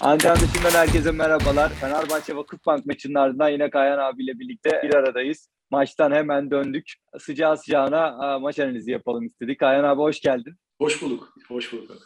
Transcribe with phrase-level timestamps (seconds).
[0.00, 1.68] Antren dışından herkese merhabalar.
[1.68, 5.48] Fenerbahçe Vakıfbank maçının ardından yine Kayan abiyle birlikte bir aradayız.
[5.70, 6.92] Maçtan hemen döndük.
[7.18, 9.60] Sıcağı sıcağına maç analizi yapalım istedik.
[9.60, 10.54] Kayan abi hoş geldin.
[10.80, 11.34] Hoş bulduk.
[11.48, 11.96] Hoş bulduk.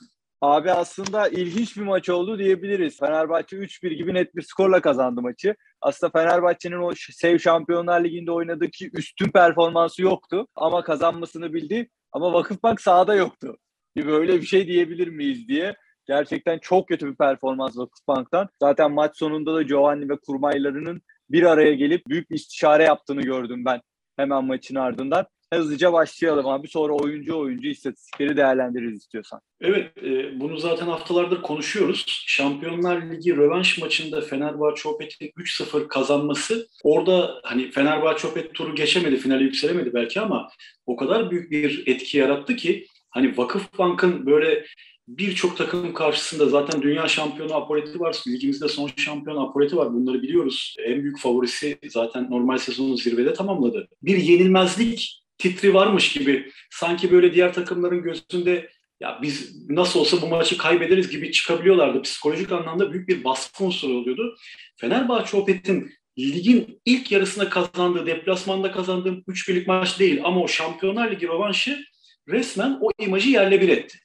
[0.40, 2.98] Abi aslında ilginç bir maç oldu diyebiliriz.
[2.98, 5.56] Fenerbahçe 3-1 gibi net bir skorla kazandı maçı.
[5.80, 10.46] Aslında Fenerbahçe'nin o Sev Şampiyonlar Ligi'nde oynadığı ki üstün performansı yoktu.
[10.54, 11.90] Ama kazanmasını bildi.
[12.12, 13.56] Ama Vakıfbank sahada yoktu.
[13.96, 15.74] Böyle bir şey diyebilir miyiz diye.
[16.06, 18.48] Gerçekten çok kötü bir performans Vakıfbank'tan.
[18.60, 23.64] Zaten maç sonunda da Giovanni ve kurmaylarının bir araya gelip büyük bir istişare yaptığını gördüm
[23.64, 23.80] ben
[24.16, 25.26] hemen maçın ardından.
[25.52, 26.68] Hızlıca başlayalım abi.
[26.68, 29.40] Sonra oyuncu oyuncu istatistikleri değerlendiririz istiyorsan.
[29.60, 32.04] Evet, e, bunu zaten haftalardır konuşuyoruz.
[32.26, 39.44] Şampiyonlar Ligi rövanş maçında Fenerbahçe Opet'in 3-0 kazanması orada hani Fenerbahçe Opet turu geçemedi, finale
[39.44, 40.48] yükselemedi belki ama
[40.86, 44.64] o kadar büyük bir etki yarattı ki hani Vakıfbank'ın böyle
[45.08, 48.22] birçok takım karşısında zaten dünya şampiyonu Apolleti var.
[48.28, 49.92] Ligimizde son şampiyon Apolleti var.
[49.94, 50.76] Bunları biliyoruz.
[50.86, 53.88] En büyük favorisi zaten normal sezonu zirvede tamamladı.
[54.02, 56.50] Bir yenilmezlik titri varmış gibi.
[56.70, 62.02] Sanki böyle diğer takımların gözünde ya biz nasıl olsa bu maçı kaybederiz gibi çıkabiliyorlardı.
[62.02, 64.36] Psikolojik anlamda büyük bir baskı unsuru oluyordu.
[64.76, 71.10] Fenerbahçe Opet'in ligin ilk yarısında kazandığı, deplasmanda kazandığım 3 birlik maç değil ama o Şampiyonlar
[71.10, 71.84] Ligi rövanşı
[72.28, 73.98] resmen o imajı yerle bir etti.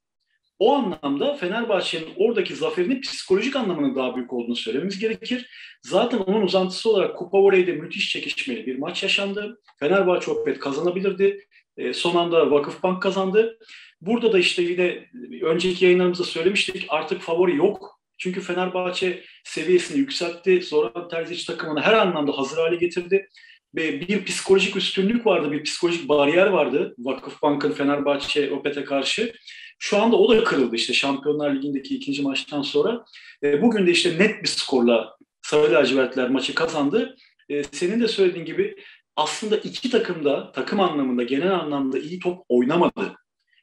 [0.59, 5.49] O anlamda Fenerbahçe'nin oradaki zaferinin psikolojik anlamının daha büyük olduğunu söylememiz gerekir.
[5.81, 9.61] Zaten onun uzantısı olarak Kupa Voley'de müthiş çekişmeli bir maç yaşandı.
[9.80, 11.47] Fenerbahçe Opet kazanabilirdi.
[11.77, 13.59] E, son anda Vakıfbank kazandı.
[14.02, 15.05] Burada da işte yine
[15.41, 18.02] önceki yayınlarımızda söylemiştik artık favori yok.
[18.17, 20.61] Çünkü Fenerbahçe seviyesini yükseltti.
[20.61, 23.27] Zoran Terzic takımını her anlamda hazır hale getirdi.
[23.75, 29.33] Ve bir psikolojik üstünlük vardı, bir psikolojik bariyer vardı Vakıfbank'ın Fenerbahçe Opet'e karşı.
[29.80, 33.06] Şu anda o da kırıldı işte Şampiyonlar Ligi'ndeki ikinci maçtan sonra.
[33.44, 37.15] E, bugün de işte net bir skorla Sarı Lacivertler maçı kazandı.
[37.49, 38.76] E, senin de söylediğin gibi
[39.16, 43.16] aslında iki takım da takım anlamında genel anlamda iyi top oynamadı.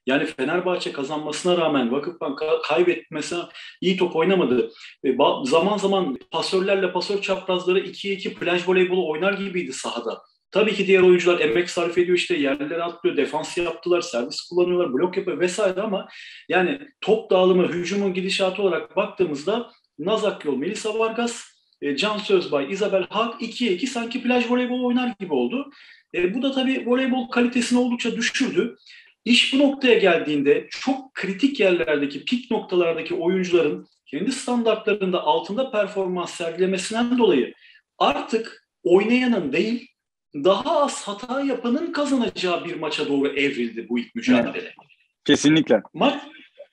[0.06, 3.38] Yani Fenerbahçe kazanmasına rağmen Vakıfbank kaybetmesine
[3.80, 4.70] iyi top oynamadı.
[5.04, 10.22] E, zaman zaman pasörlerle pasör çaprazları 2'ye 2 plaj voleybolu oynar gibiydi sahada.
[10.54, 15.16] Tabii ki diğer oyuncular emek sarf ediyor işte yerlere atlıyor, defans yaptılar, servis kullanıyorlar, blok
[15.16, 16.08] yapıyor vesaire ama
[16.48, 21.44] yani top dağılımı, hücumun gidişatı olarak baktığımızda Nazak Yol, Melisa Vargas,
[21.82, 25.70] e, Can Sözbay, Isabel Hak 2'ye 2 sanki plaj voleybol oynar gibi oldu.
[26.14, 28.76] E, bu da tabii voleybol kalitesini oldukça düşürdü.
[29.24, 37.18] İş bu noktaya geldiğinde çok kritik yerlerdeki, pik noktalardaki oyuncuların kendi standartlarında altında performans sergilemesinden
[37.18, 37.54] dolayı
[37.98, 39.93] artık oynayanın değil,
[40.34, 44.58] daha az hata yapanın kazanacağı bir maça doğru evrildi bu ilk mücadele.
[44.58, 44.74] Evet.
[45.24, 45.82] Kesinlikle.
[45.94, 46.22] Maç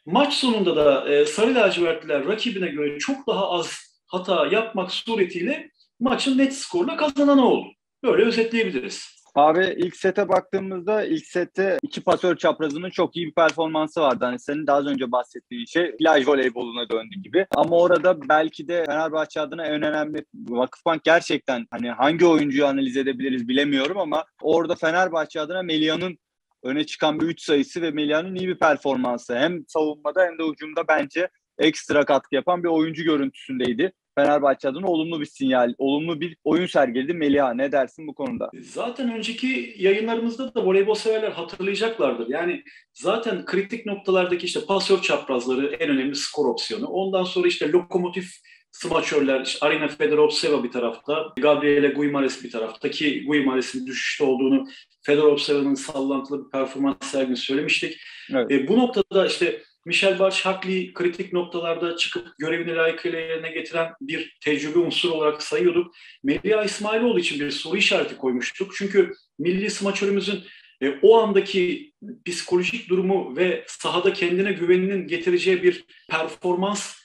[0.06, 3.78] maç sonunda da e, Sarı Lacivertliler rakibine göre çok daha az
[4.08, 7.68] hata yapmak suretiyle maçın net skorla kazananı oldu.
[8.04, 9.21] Böyle özetleyebiliriz.
[9.36, 14.26] Abi ilk sete baktığımızda ilk sette iki pasör çaprazının çok iyi bir performansı vardı.
[14.26, 17.48] Hani senin daha az önce bahsettiğin şey plaj voleyboluna döndü gibi.
[17.56, 23.48] Ama orada belki de Fenerbahçe adına en önemli Vakıfbank gerçekten hani hangi oyuncuyu analiz edebiliriz
[23.48, 26.18] bilemiyorum ama orada Fenerbahçe adına Melia'nın
[26.64, 29.36] öne çıkan bir 3 sayısı ve Melia'nın iyi bir performansı.
[29.38, 33.94] Hem savunmada hem de hücumda bence ekstra katkı yapan bir oyuncu görüntüsündeydi.
[34.16, 37.54] Fenerbahçe adına olumlu bir sinyal, olumlu bir oyun sergiledi Melia.
[37.54, 38.50] Ne dersin bu konuda?
[38.62, 42.30] Zaten önceki yayınlarımızda da voleybol severler hatırlayacaklardır.
[42.30, 42.64] Yani
[42.94, 46.86] zaten kritik noktalardaki işte pasör çaprazları en önemli skor opsiyonu.
[46.88, 48.32] Ondan sonra işte lokomotif
[48.72, 54.68] smaçörler, işte Arina Fedorovseva bir tarafta, Gabriele Guimares bir tarafta ki Guimares'in düşüşte olduğunu
[55.02, 58.02] Fedorovseva'nın sallantılı bir performans sergini söylemiştik.
[58.34, 58.52] Evet.
[58.52, 64.80] E, bu noktada işte Michel Hartley kritik noktalarda çıkıp görevini layıkıyla yerine getiren bir tecrübe
[64.80, 65.96] unsuru olarak sayıyorduk.
[66.24, 68.72] Melia İsmailoğlu için bir soru işareti koymuştuk.
[68.76, 70.44] Çünkü milli smaçörümüzün
[70.82, 71.94] e, o andaki
[72.26, 76.96] psikolojik durumu ve sahada kendine güveninin getireceği bir performans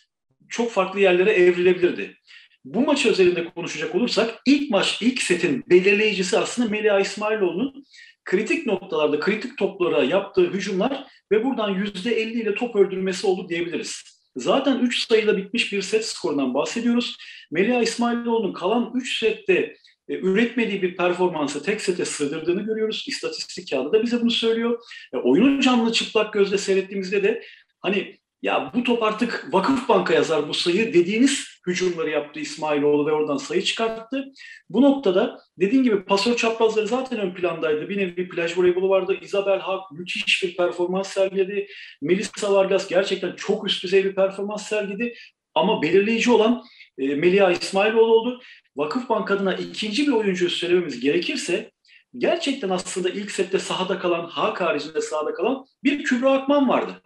[0.49, 2.17] çok farklı yerlere evrilebilirdi.
[2.65, 7.85] Bu maç özelinde konuşacak olursak ilk maç, ilk setin belirleyicisi aslında Melia İsmailoğlu'nun
[8.27, 14.03] kritik noktalarda, kritik toplara yaptığı hücumlar ve buradan %50 ile top öldürmesi oldu diyebiliriz.
[14.37, 17.17] Zaten 3 sayıyla bitmiş bir set skorundan bahsediyoruz.
[17.51, 19.77] Melia İsmailoğlu'nun kalan 3 sette
[20.09, 23.05] e, üretmediği bir performansı tek sete sığdırdığını görüyoruz.
[23.09, 24.79] İstatistik kağıdı da bize bunu söylüyor.
[25.15, 27.43] E, oyunu canlı çıplak gözle seyrettiğimizde de
[27.81, 33.13] hani ya bu top artık vakıf banka yazar bu sayı dediğiniz hücumları yaptı İsmailoğlu ve
[33.13, 34.25] oradan sayı çıkarttı.
[34.71, 37.89] Bu noktada dediğim gibi pasör çaprazları zaten ön plandaydı.
[37.89, 39.17] Bir nevi plaj voleybolu vardı.
[39.23, 41.67] Isabel Hak müthiş bir performans sergiledi.
[42.03, 45.15] Melissa Vargas gerçekten çok üst düzey bir performans sergiledi.
[45.55, 46.65] Ama belirleyici olan
[46.99, 48.41] e, Melia İsmailoğlu oldu.
[48.77, 51.71] Vakıfbank adına ikinci bir oyuncuyu söylememiz gerekirse
[52.19, 57.03] gerçekten aslında ilk sette sahada kalan, Hak haricinde sahada kalan bir Kübra Akman vardı.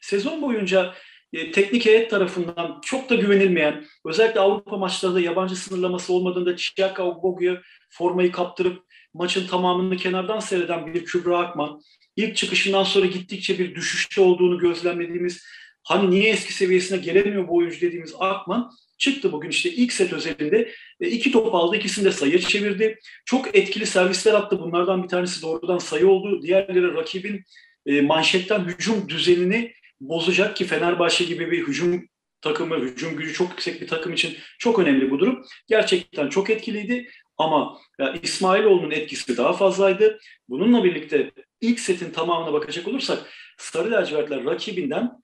[0.00, 0.94] Sezon boyunca
[1.34, 7.62] e, teknik heyet tarafından çok da güvenilmeyen, özellikle Avrupa maçlarında yabancı sınırlaması olmadığında Chiaka Ogogu'ya
[7.90, 8.82] formayı kaptırıp
[9.14, 11.80] maçın tamamını kenardan seyreden bir Kübra Akman,
[12.16, 15.44] ilk çıkışından sonra gittikçe bir düşüşte olduğunu gözlemlediğimiz,
[15.82, 20.70] hani niye eski seviyesine gelemiyor bu oyuncu dediğimiz Akman, çıktı bugün işte ilk set özelinde
[21.00, 22.98] iki top aldı ikisini de sayı çevirdi.
[23.24, 26.42] Çok etkili servisler attı bunlardan bir tanesi doğrudan sayı oldu.
[26.42, 27.44] Diğerleri rakibin
[27.86, 29.72] e, manşetten hücum düzenini
[30.08, 32.08] bozacak ki Fenerbahçe gibi bir hücum
[32.40, 35.44] takımı, hücum gücü çok yüksek bir takım için çok önemli bu durum.
[35.68, 37.78] Gerçekten çok etkiliydi ama
[38.22, 40.18] İsmailoğlu'nun etkisi daha fazlaydı.
[40.48, 41.30] Bununla birlikte
[41.60, 43.18] ilk setin tamamına bakacak olursak
[43.58, 45.22] Sarı lacivertler rakibinden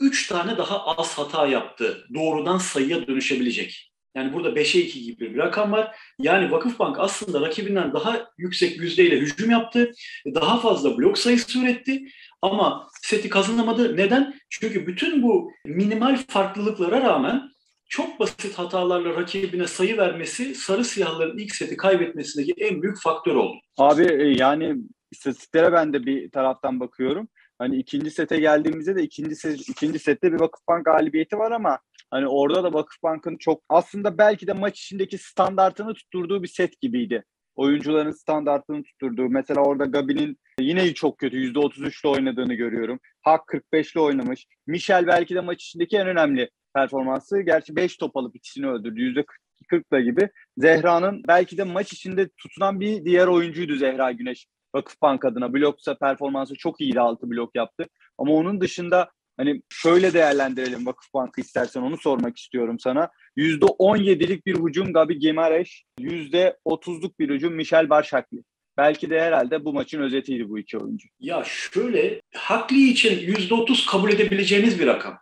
[0.00, 2.06] 3 tane daha az hata yaptı.
[2.14, 3.92] Doğrudan sayıya dönüşebilecek.
[4.14, 5.96] Yani burada 5'e 2 gibi bir rakam var.
[6.18, 9.92] Yani Vakıfbank aslında rakibinden daha yüksek yüzdeyle hücum yaptı.
[10.34, 12.02] Daha fazla blok sayısı üretti.
[12.42, 13.96] Ama seti kazanamadı.
[13.96, 14.34] Neden?
[14.50, 17.50] Çünkü bütün bu minimal farklılıklara rağmen
[17.88, 23.58] çok basit hatalarla rakibine sayı vermesi sarı siyahların ilk seti kaybetmesindeki en büyük faktör oldu.
[23.78, 24.76] Abi e, yani
[25.10, 27.28] istatistiklere ben de bir taraftan bakıyorum.
[27.58, 31.78] Hani ikinci sete geldiğimizde de ikinci ikinci sette bir Vakıfbank galibiyeti var ama
[32.10, 37.24] hani orada da Vakıfbank'ın çok aslında belki de maç içindeki standartını tutturduğu bir set gibiydi.
[37.56, 39.28] Oyuncuların standartını tutturduğu.
[39.28, 43.00] Mesela orada Gabi'nin yine çok kötü %33'le oynadığını görüyorum.
[43.22, 44.46] Hak 45'le oynamış.
[44.66, 47.40] Michel belki de maç içindeki en önemli performansı.
[47.40, 49.24] Gerçi 5 top alıp ikisini öldürdü.
[49.70, 50.28] %40'la gibi.
[50.56, 54.46] Zehra'nın belki de maç içinde tutunan bir diğer oyuncuydu Zehra Güneş.
[54.74, 57.86] Vakıfbank adına bloksa performansı çok iyiydi altı blok yaptı.
[58.18, 63.08] Ama onun dışında hani şöyle değerlendirelim Vakıfbank'ı istersen onu sormak istiyorum sana.
[63.36, 68.42] %17'lik bir hücum Gabi Gimareş, %30'luk bir hücum Michel Barşakli.
[68.76, 71.08] Belki de herhalde bu maçın özetiydi bu iki oyuncu.
[71.20, 75.18] Ya şöyle Hakli için %30 kabul edebileceğiniz bir rakam.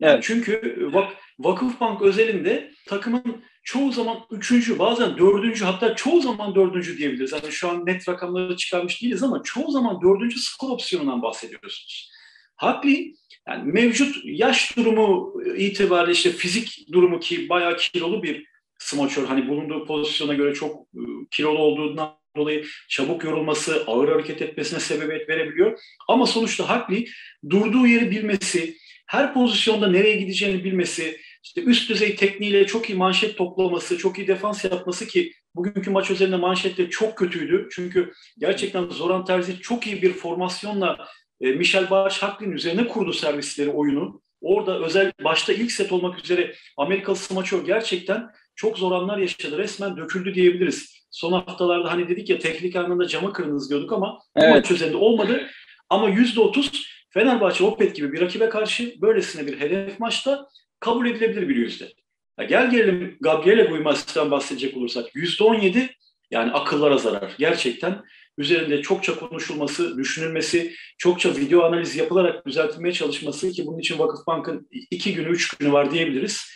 [0.00, 0.22] Evet.
[0.22, 7.32] Çünkü vak Vakıfbank özelinde takımın çoğu zaman üçüncü, bazen dördüncü, hatta çoğu zaman dördüncü diyebiliriz.
[7.32, 12.10] Yani şu an net rakamları çıkarmış değiliz ama çoğu zaman dördüncü skor opsiyonundan bahsediyorsunuz.
[12.56, 13.14] Hakli,
[13.48, 18.46] yani mevcut yaş durumu itibariyle işte fizik durumu ki bayağı kilolu bir
[18.78, 19.26] smaçör.
[19.26, 25.28] Hani bulunduğu pozisyona göre çok ıı, kilolu olduğundan dolayı çabuk yorulması, ağır hareket etmesine sebebiyet
[25.28, 25.78] verebiliyor.
[26.08, 27.06] Ama sonuçta Hakli
[27.50, 33.36] durduğu yeri bilmesi, her pozisyonda nereye gideceğini bilmesi, işte üst düzey tekniğiyle çok iyi manşet
[33.36, 37.68] toplaması, çok iyi defans yapması ki bugünkü maç üzerinde manşette çok kötüydü.
[37.72, 41.06] Çünkü gerçekten Zoran Terzi çok iyi bir formasyonla
[41.40, 44.22] e, Michel Bağış Haklin üzerine kurdu servisleri oyunu.
[44.40, 49.58] Orada özel başta ilk set olmak üzere Amerikalı smaçör gerçekten çok zor anlar yaşadı.
[49.58, 51.06] Resmen döküldü diyebiliriz.
[51.10, 54.50] Son haftalarda hani dedik ya teknik anında camı kırınız diyorduk ama evet.
[54.50, 55.46] bu maç üzerinde olmadı.
[55.90, 60.48] Ama yüzde otuz Fenerbahçe Opet gibi bir rakibe karşı böylesine bir hedef maçta
[60.80, 61.92] kabul edilebilir bir yüzde.
[62.38, 65.90] Ya gel gelelim Gabriele Guimas'tan bahsedecek olursak yüzde on yedi
[66.30, 67.32] yani akıllara zarar.
[67.38, 68.02] Gerçekten
[68.38, 75.14] üzerinde çokça konuşulması, düşünülmesi, çokça video analiz yapılarak düzeltilmeye çalışması ki bunun için Vakıfbank'ın iki
[75.14, 76.46] günü, üç günü var diyebiliriz.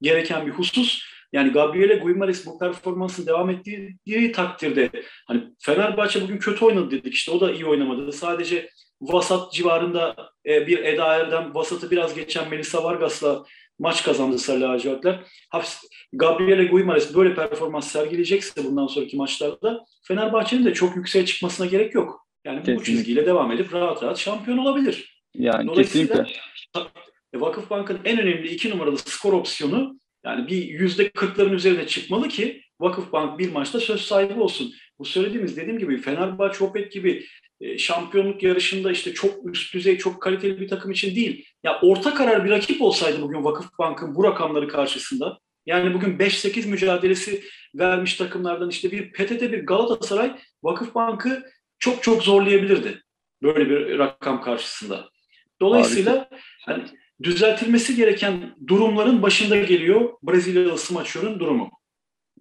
[0.00, 1.02] Gereken bir husus.
[1.32, 4.90] Yani Gabriele Guimares bu performansın devam ettiği takdirde
[5.26, 8.12] hani Fenerbahçe bugün kötü oynadı dedik işte o da iyi oynamadı.
[8.12, 8.68] Sadece
[9.00, 13.44] vasat civarında e, bir Eda Erdem, vasatı biraz geçen Melisa Vargas'la
[13.82, 15.20] maç kazandı Sarı Lacivertler.
[16.12, 22.26] Gabriele Guimares böyle performans sergileyecekse bundan sonraki maçlarda Fenerbahçe'nin de çok yükseğe çıkmasına gerek yok.
[22.44, 22.80] Yani kesinlikle.
[22.80, 25.22] bu çizgiyle devam edip rahat rahat şampiyon olabilir.
[25.34, 26.90] Yani Dolayısıyla kesinlikle.
[27.34, 33.38] Vakıfbank'ın en önemli iki numaralı skor opsiyonu yani bir yüzde kırkların üzerine çıkmalı ki Vakıfbank
[33.38, 34.72] bir maçta söz sahibi olsun.
[34.98, 37.24] Bu söylediğimiz dediğim gibi Fenerbahçe, Opet gibi e,
[37.78, 41.46] şampiyonluk yarışında işte çok üst düzey, çok kaliteli bir takım için değil.
[41.64, 47.42] Ya orta karar bir rakip olsaydı bugün Vakıfbank'ın bu rakamları karşısında yani bugün 5-8 mücadelesi
[47.74, 51.42] vermiş takımlardan işte bir PTT bir Galatasaray Vakıfbank'ı
[51.78, 53.02] çok çok zorlayabilirdi
[53.42, 55.08] böyle bir rakam karşısında.
[55.60, 56.28] Dolayısıyla
[56.66, 56.84] hani
[57.22, 61.70] düzeltilmesi gereken durumların başında geliyor Brezilyalı smaçörün durumu.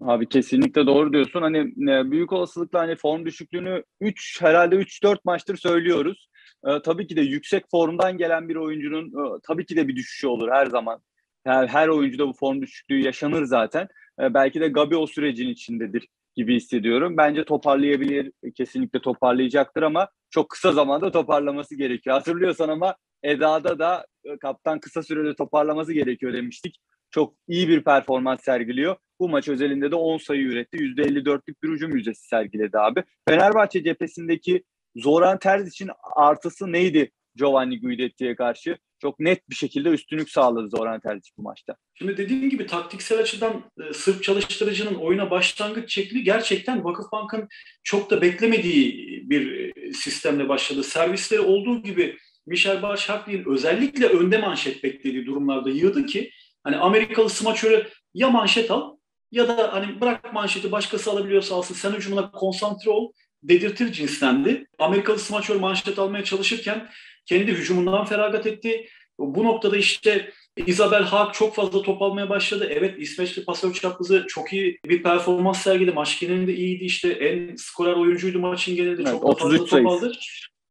[0.01, 1.41] Abi kesinlikle doğru diyorsun.
[1.41, 1.57] Hani
[1.91, 6.27] e, büyük olasılıkla hani form düşüklüğünü 3 herhalde 3-4 maçtır söylüyoruz.
[6.67, 10.27] Ee, tabii ki de yüksek formdan gelen bir oyuncunun e, tabii ki de bir düşüşü
[10.27, 11.01] olur her zaman.
[11.45, 13.87] Yani her oyuncuda bu form düşüklüğü yaşanır zaten.
[14.21, 17.17] Ee, belki de Gabi o sürecin içindedir gibi hissediyorum.
[17.17, 22.15] Bence toparlayabilir, kesinlikle toparlayacaktır ama çok kısa zamanda toparlaması gerekiyor.
[22.15, 26.75] Hatırlıyorsan ama Eda'da da e, kaptan kısa sürede toparlaması gerekiyor demiştik.
[27.11, 28.95] Çok iyi bir performans sergiliyor.
[29.19, 30.77] Bu maç özelinde de 10 sayı üretti.
[30.77, 33.03] %54'lük bir hücum yüzdesi sergiledi abi.
[33.29, 34.63] Fenerbahçe cephesindeki
[34.95, 38.77] Zoran Terz için artısı neydi Giovanni Guidetti'ye karşı?
[39.01, 41.75] Çok net bir şekilde üstünlük sağladı Zoran Terzic bu maçta.
[41.93, 47.47] Şimdi dediğim gibi taktiksel açıdan e, Sırp çalıştırıcının oyuna başlangıç şekli gerçekten Vakıfbank'ın
[47.83, 50.83] çok da beklemediği bir e, sistemle başladı.
[50.83, 56.31] Servisleri olduğu gibi Michel Başakli'nin özellikle önde manşet beklediği durumlarda yığdı ki
[56.63, 58.97] hani Amerikalı smaçörü ya manşet al
[59.31, 63.11] ya da hani bırak manşeti başkası alabiliyorsa alsın sen hücumuna konsantre ol
[63.43, 64.65] dedirtir cinstendi.
[64.79, 66.89] Amerikalı smaçör manşet almaya çalışırken
[67.25, 68.87] kendi hücumundan feragat etti.
[69.19, 70.31] Bu noktada işte
[70.65, 72.67] Isabel Haag çok fazla top almaya başladı.
[72.71, 75.95] Evet İsveçli pasör çaprazı çok iyi bir performans sergiledi.
[75.95, 77.09] Maç genelinde iyiydi işte.
[77.09, 79.01] En skorer oyuncuydu maçın genelinde.
[79.01, 80.11] Evet, çok fazla top aldı.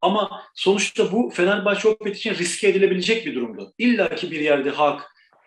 [0.01, 3.73] Ama sonuçta bu Fenerbahçe Opet için riske edilebilecek bir durumdu.
[3.79, 5.01] İlla ki bir yerde Haag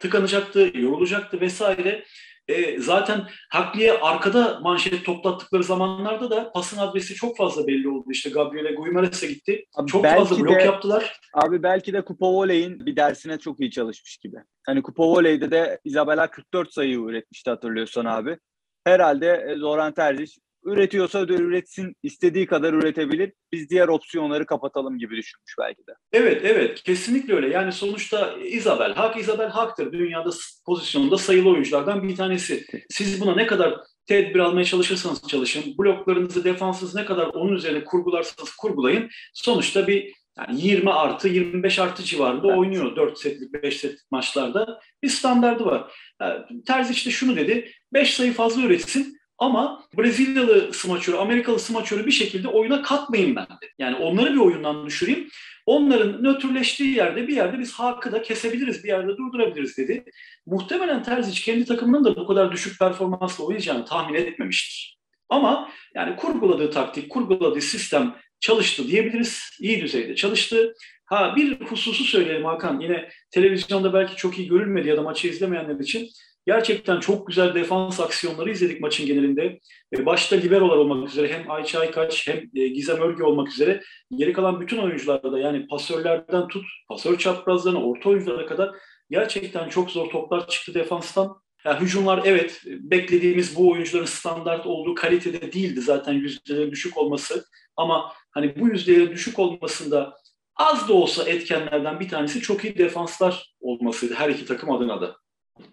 [0.03, 2.03] tıkanacaktı, yorulacaktı vesaire.
[2.47, 8.05] E, zaten Hakli'ye arkada manşet toplattıkları zamanlarda da pasın adresi çok fazla belli oldu.
[8.11, 9.65] İşte Gabriele Guimares'e gitti.
[9.75, 11.19] Abi çok fazla blok de, yaptılar.
[11.33, 14.37] Abi belki de Kupa Voley'in bir dersine çok iyi çalışmış gibi.
[14.65, 18.37] Hani Kupa Voley'de de Isabella 44 sayı üretmişti hatırlıyorsan abi.
[18.85, 20.33] Herhalde e, Zoran Terzic
[20.65, 23.33] üretiyorsa üretsin, istediği kadar üretebilir.
[23.51, 25.91] Biz diğer opsiyonları kapatalım gibi düşünmüş belki de.
[26.11, 26.83] Evet, evet.
[26.83, 27.49] Kesinlikle öyle.
[27.49, 29.91] Yani sonuçta Isabel Hak, Isabel Hak'tır.
[29.91, 30.29] Dünyada
[30.65, 32.65] pozisyonda sayılı oyunculardan bir tanesi.
[32.89, 38.55] Siz buna ne kadar tedbir almaya çalışırsanız çalışın, bloklarınızı, defansınızı ne kadar onun üzerine kurgularsanız
[38.55, 39.09] kurgulayın.
[39.33, 42.57] Sonuçta bir yani 20 artı 25 artı civarında evet.
[42.57, 44.79] oynuyor 4 setlik 5 setlik maçlarda.
[45.03, 45.91] Bir standardı var.
[46.21, 47.71] Yani Terzi işte şunu dedi.
[47.93, 53.71] 5 sayı fazla üretsin ama Brezilyalı smaçörü, Amerikalı smaçörü bir şekilde oyuna katmayın ben de.
[53.79, 55.29] Yani onları bir oyundan düşüreyim.
[55.65, 60.05] Onların nötrleştiği yerde bir yerde biz hakkı da kesebiliriz, bir yerde durdurabiliriz dedi.
[60.45, 64.97] Muhtemelen Terzic kendi takımının da bu kadar düşük performansla oynayacağını tahmin etmemiştir.
[65.29, 69.49] Ama yani kurguladığı taktik, kurguladığı sistem çalıştı diyebiliriz.
[69.59, 70.73] İyi düzeyde çalıştı.
[71.05, 72.79] Ha bir hususu söyleyelim Hakan.
[72.79, 76.09] Yine televizyonda belki çok iyi görülmedi ya da maçı izlemeyenler için.
[76.45, 79.59] Gerçekten çok güzel defans aksiyonları izledik maçın genelinde.
[80.05, 83.83] Başta liberolar olmak üzere hem Ayça Aykaç hem e, Gizem Örgü olmak üzere
[84.15, 88.75] geri kalan bütün oyuncularda da yani pasörlerden tut, pasör çaprazlarına, orta oyunculara kadar
[89.09, 91.43] gerçekten çok zor toplar çıktı defanstan.
[91.65, 97.45] Yani hücumlar evet beklediğimiz bu oyuncuların standart olduğu kalitede değildi zaten yüzdeleri düşük olması.
[97.75, 100.13] Ama hani bu yüzdelerin düşük olmasında
[100.55, 105.22] az da olsa etkenlerden bir tanesi çok iyi defanslar olmasıydı her iki takım adına da.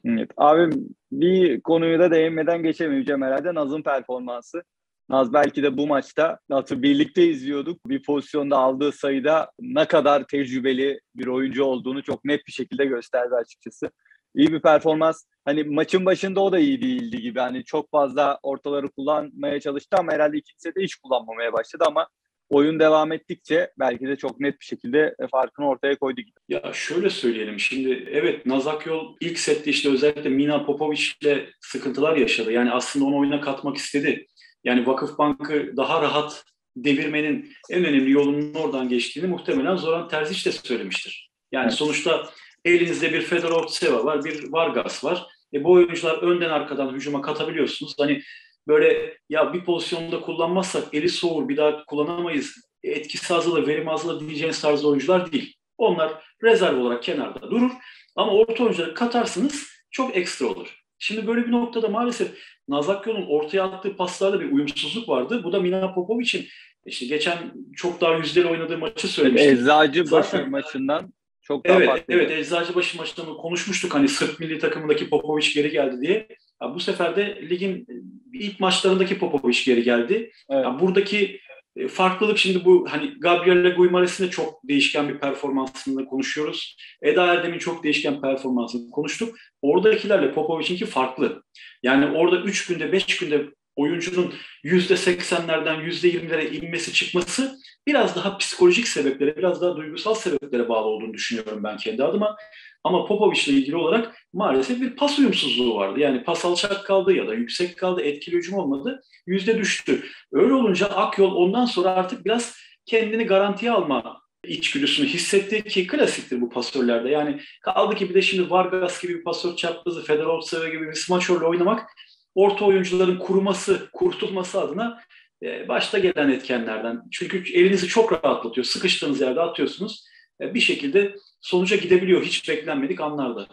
[0.05, 0.31] Evet.
[0.37, 0.75] Abi
[1.13, 3.55] bir konuyu da değinmeden geçemeyeceğim herhalde.
[3.55, 4.63] Naz'ın performansı.
[5.09, 7.89] Naz belki de bu maçta Naz'ı birlikte izliyorduk.
[7.89, 13.35] Bir pozisyonda aldığı sayıda ne kadar tecrübeli bir oyuncu olduğunu çok net bir şekilde gösterdi
[13.35, 13.91] açıkçası.
[14.35, 15.25] İyi bir performans.
[15.45, 17.41] Hani maçın başında o da iyi değildi gibi.
[17.41, 22.09] Hani çok fazla ortaları kullanmaya çalıştı ama herhalde ikinci sete hiç kullanmamaya başladı ama
[22.51, 26.39] oyun devam ettikçe belki de çok net bir şekilde farkını ortaya koydu gibi.
[26.49, 32.17] Ya şöyle söyleyelim şimdi evet Nazak Yol ilk sette işte özellikle Mina Popovic ile sıkıntılar
[32.17, 32.53] yaşadı.
[32.53, 34.27] Yani aslında onu oyuna katmak istedi.
[34.65, 36.45] Yani Vakıf Bank'ı daha rahat
[36.77, 41.31] devirmenin en önemli yolunun oradan geçtiğini muhtemelen Zoran Terzic de söylemiştir.
[41.53, 41.75] Yani evet.
[41.75, 42.31] sonuçta
[42.65, 45.27] elinizde bir Fedorov Tseva var, bir Vargas var.
[45.55, 47.95] E bu oyuncular önden arkadan hücuma katabiliyorsunuz.
[47.99, 48.23] Hani
[48.69, 54.61] böyle ya bir pozisyonda kullanmazsak eli soğur bir daha kullanamayız etkisi azalır, verim azalır diyeceğiniz
[54.61, 55.55] tarzda oyuncular değil.
[55.79, 57.71] Onlar rezerv olarak kenarda durur
[58.17, 60.81] ama orta oyuncuları katarsınız çok ekstra olur.
[60.99, 62.29] Şimdi böyle bir noktada maalesef
[62.69, 65.41] Nazakyon'un ortaya attığı paslarda bir uyumsuzluk vardı.
[65.45, 66.47] Bu da Mina Popovic'in
[66.87, 67.39] işte geçen
[67.77, 69.53] çok daha yüzdeli oynadığı maçı söylemiştik.
[69.53, 71.13] Eczacıbaşı maçından
[71.43, 72.15] çok daha evet, farklı.
[72.15, 76.29] Evet, Eczacıbaşı maçında konuşmuştuk hani Sırp milli takımındaki Popovic geri geldi diye.
[76.63, 77.87] Ya bu sefer de ligin
[78.33, 80.33] ilk maçlarındaki Popovic geri geldi.
[80.51, 80.65] Evet.
[80.65, 81.41] Ya buradaki
[81.77, 86.77] e, farklılık şimdi bu hani Gabriel Guimares'in de çok değişken bir performansını konuşuyoruz.
[87.03, 89.37] Eda Erdem'in çok değişken performansını konuştuk.
[89.63, 91.43] Oradakilerle Popovic'inki farklı.
[91.83, 99.37] Yani orada 3 günde 5 günde oyuncunun %80'lerden %20'lere inmesi çıkması biraz daha psikolojik sebeplere,
[99.37, 102.37] biraz daha duygusal sebeplere bağlı olduğunu düşünüyorum ben kendi adıma.
[102.85, 106.01] Ama Popovic ile ilgili olarak maalesef bir pas uyumsuzluğu vardı.
[106.01, 110.05] Yani pas alçak kaldı ya da yüksek kaldı, etkili hücum olmadı, yüzde düştü.
[110.33, 112.57] Öyle olunca Akyol ondan sonra artık biraz
[112.87, 117.09] kendini garantiye alma içgüdüsünü hissetti ki klasiktir bu pasörlerde.
[117.09, 120.41] Yani kaldı ki bir de şimdi Vargas gibi bir pasör çaprazı, Fedorov
[120.73, 121.91] gibi bir smaçörle oynamak
[122.35, 125.01] orta oyuncuların kuruması, kurtulması adına
[125.43, 127.03] e, başta gelen etkenlerden.
[127.13, 128.65] Çünkü elinizi çok rahatlatıyor.
[128.65, 130.05] Sıkıştığınız yerde atıyorsunuz.
[130.41, 133.47] E, bir şekilde sonuca gidebiliyor hiç beklenmedik anlarda.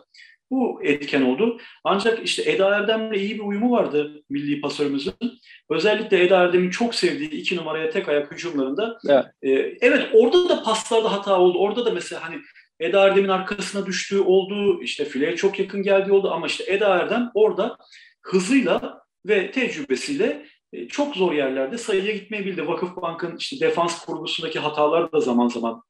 [0.52, 1.58] Bu etken oldu.
[1.84, 5.14] Ancak işte Eda Erdem'le iyi bir uyumu vardı milli pasörümüzün.
[5.70, 9.00] Özellikle Eda Erdem'in çok sevdiği iki numaraya tek ayak hücumlarında.
[9.10, 9.26] Evet.
[9.42, 9.50] E,
[9.82, 11.58] evet orada da paslarda hata oldu.
[11.58, 12.36] Orada da mesela hani
[12.80, 14.84] Eda Erdem'in arkasına düştüğü oldu.
[14.84, 16.32] İşte fileye çok yakın geldiği oldu.
[16.32, 17.78] Ama işte Eda Erdem orada
[18.22, 22.68] hızıyla ve tecrübesiyle e, çok zor yerlerde sayıya gitmeyi bildi.
[22.68, 25.84] Vakıfbank'ın işte defans kurgusundaki hatalar da zaman zaman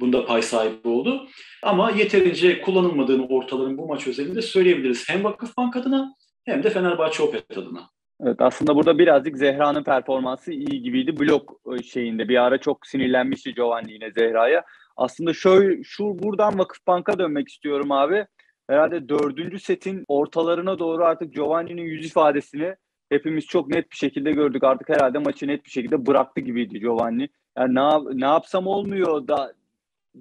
[0.00, 1.26] bunda pay sahibi oldu.
[1.62, 5.08] Ama yeterince kullanılmadığını ortaların bu maç özelinde söyleyebiliriz.
[5.08, 6.14] Hem Vakıfbank adına
[6.44, 7.90] hem de Fenerbahçe Opet adına.
[8.20, 11.20] Evet aslında burada birazcık Zehra'nın performansı iyi gibiydi.
[11.20, 14.64] Blok e, şeyinde bir ara çok sinirlenmişti Giovanni yine Zehra'ya.
[14.96, 18.26] Aslında şöyle şu buradan Vakıfbank'a dönmek istiyorum abi.
[18.68, 22.74] Herhalde dördüncü setin ortalarına doğru artık Giovanni'nin yüz ifadesini
[23.08, 24.64] hepimiz çok net bir şekilde gördük.
[24.64, 27.28] Artık herhalde maçı net bir şekilde bıraktı gibiydi Giovanni.
[27.58, 29.52] Yani ne, ne yapsam olmuyor da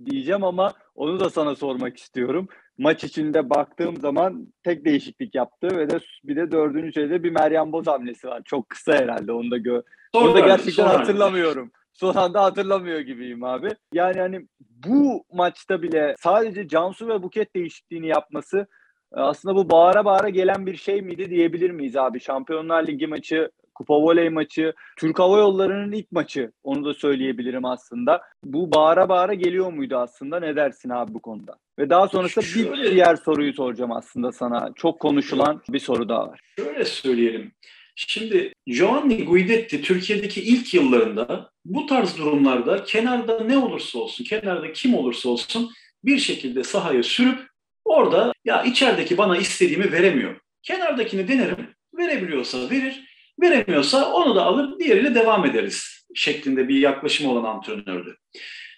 [0.06, 2.48] diyeceğim ama onu da sana sormak istiyorum.
[2.77, 7.72] Maç içinde baktığım zaman tek değişiklik yaptı ve de bir de dördüncü şeyde bir Meryem
[7.72, 8.42] Boz hamlesi var.
[8.46, 9.82] Çok kısa herhalde onu da gö
[10.13, 11.72] onu da gerçekten hatırlamıyorum.
[11.94, 13.70] Son anda hatırlamıyor gibiyim abi.
[13.94, 18.68] Yani hani bu maçta bile sadece Cansu ve Buket değişikliğini yapması
[19.12, 22.20] aslında bu bağıra bağıra gelen bir şey miydi diyebilir miyiz abi?
[22.20, 26.51] Şampiyonlar Ligi maçı Kupa Voley maçı, Türk Hava Yolları'nın ilk maçı.
[26.63, 28.22] Onu da söyleyebilirim aslında.
[28.43, 30.39] Bu bağıra bağıra geliyor muydu aslında?
[30.39, 31.55] Ne dersin abi bu konuda?
[31.79, 34.72] Ve daha sonrasında şöyle, bir diğer soruyu soracağım aslında sana.
[34.75, 36.39] Çok konuşulan bir soru daha var.
[36.60, 37.51] Şöyle söyleyelim.
[37.96, 44.96] Şimdi Giovanni Guidetti Türkiye'deki ilk yıllarında bu tarz durumlarda kenarda ne olursa olsun, kenarda kim
[44.96, 45.72] olursa olsun
[46.03, 47.39] bir şekilde sahaya sürüp
[47.86, 50.36] orada ya içerideki bana istediğimi veremiyor.
[50.63, 51.67] Kenardakini denerim,
[51.98, 58.17] verebiliyorsa verir, Veremiyorsa onu da alır, diğeriyle devam ederiz şeklinde bir yaklaşım olan antrenördü.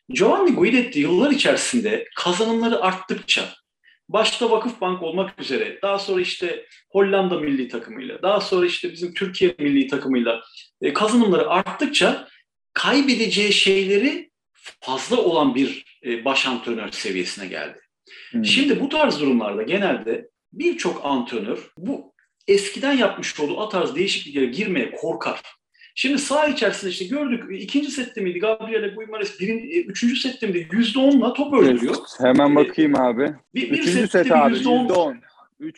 [0.10, 3.50] Giovanni Guidetti yıllar içerisinde kazanımları arttıkça,
[4.10, 9.56] başta Vakıfbank olmak üzere, daha sonra işte Hollanda milli takımıyla, daha sonra işte bizim Türkiye
[9.60, 10.42] milli takımıyla
[10.82, 12.28] e, kazanımları arttıkça
[12.74, 14.30] kaybedeceği şeyleri
[14.82, 17.80] fazla olan bir e, baş antrenör seviyesine geldi.
[18.32, 18.46] Hmm.
[18.46, 22.14] Şimdi bu tarz durumlarda genelde birçok antrenör bu
[22.50, 25.42] eskiden yapmış olduğu o tarz değişikliklere girmeye korkar.
[25.96, 30.68] Şimdi sağ içerisinde işte gördük ikinci sette miydi Gabriele Guimares birin, e, üçüncü sette miydi
[30.72, 31.96] yüzde onla top öldürüyor.
[32.22, 33.34] Hemen bakayım abi.
[33.56, 35.18] Bir, bir üçüncü set abi yüzde on.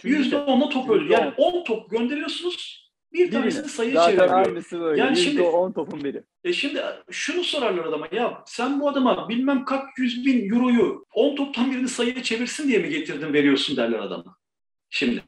[0.03, 1.19] Yüzde onla top öldürüyor.
[1.19, 2.81] Yani on top gönderiyorsunuz
[3.13, 4.47] bir tanesini sayı Zaten çeviriyor.
[4.47, 5.01] aynısı böyle.
[5.01, 6.23] Yani şimdi, 10 topun biri.
[6.43, 6.81] E şimdi
[7.11, 11.87] şunu sorarlar adama ya sen bu adama bilmem kaç yüz bin euroyu 10 toptan birini
[11.87, 14.37] sayıya çevirsin diye mi getirdin veriyorsun derler adama.
[14.89, 15.23] Şimdi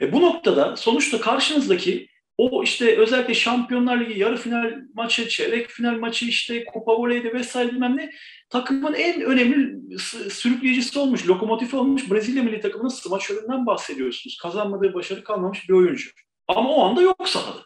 [0.00, 2.08] e bu noktada sonuçta karşınızdaki
[2.38, 7.72] o işte özellikle Şampiyonlar Ligi yarı final maçı, çeyrek final maçı işte Kupa Voley'de vesaire
[7.72, 8.10] bilmem ne
[8.50, 9.78] takımın en önemli
[10.30, 14.38] sürükleyicisi olmuş, lokomotifi olmuş Brezilya milli takımının smaçöründen bahsediyorsunuz.
[14.42, 16.10] Kazanmadığı başarı kalmamış bir oyuncu.
[16.48, 17.60] Ama o anda yok sahada.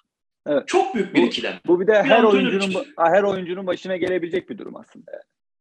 [0.46, 0.68] Evet.
[0.68, 1.60] Çok büyük bir bu, ikilem.
[1.66, 2.86] Bu bir de bir her oyuncunun için.
[2.98, 5.12] her oyuncunun başına gelebilecek bir durum aslında.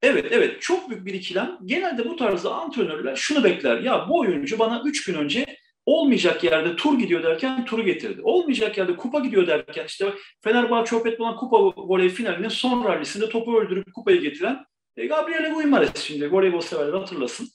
[0.02, 1.58] Evet evet çok büyük bir ikilem.
[1.66, 3.80] Genelde bu tarzda antrenörler şunu bekler.
[3.80, 5.46] Ya bu oyuncu bana 3 gün önce
[5.86, 8.22] Olmayacak yerde tur gidiyor derken turu getirdi.
[8.24, 13.60] Olmayacak yerde kupa gidiyor derken işte Fenerbahçe Opet olan kupa voley finalinin son rallisinde topu
[13.60, 14.66] öldürüp kupayı getiren
[14.98, 17.48] e, Gabriele Guimares şimdi voleybol severler hatırlasın.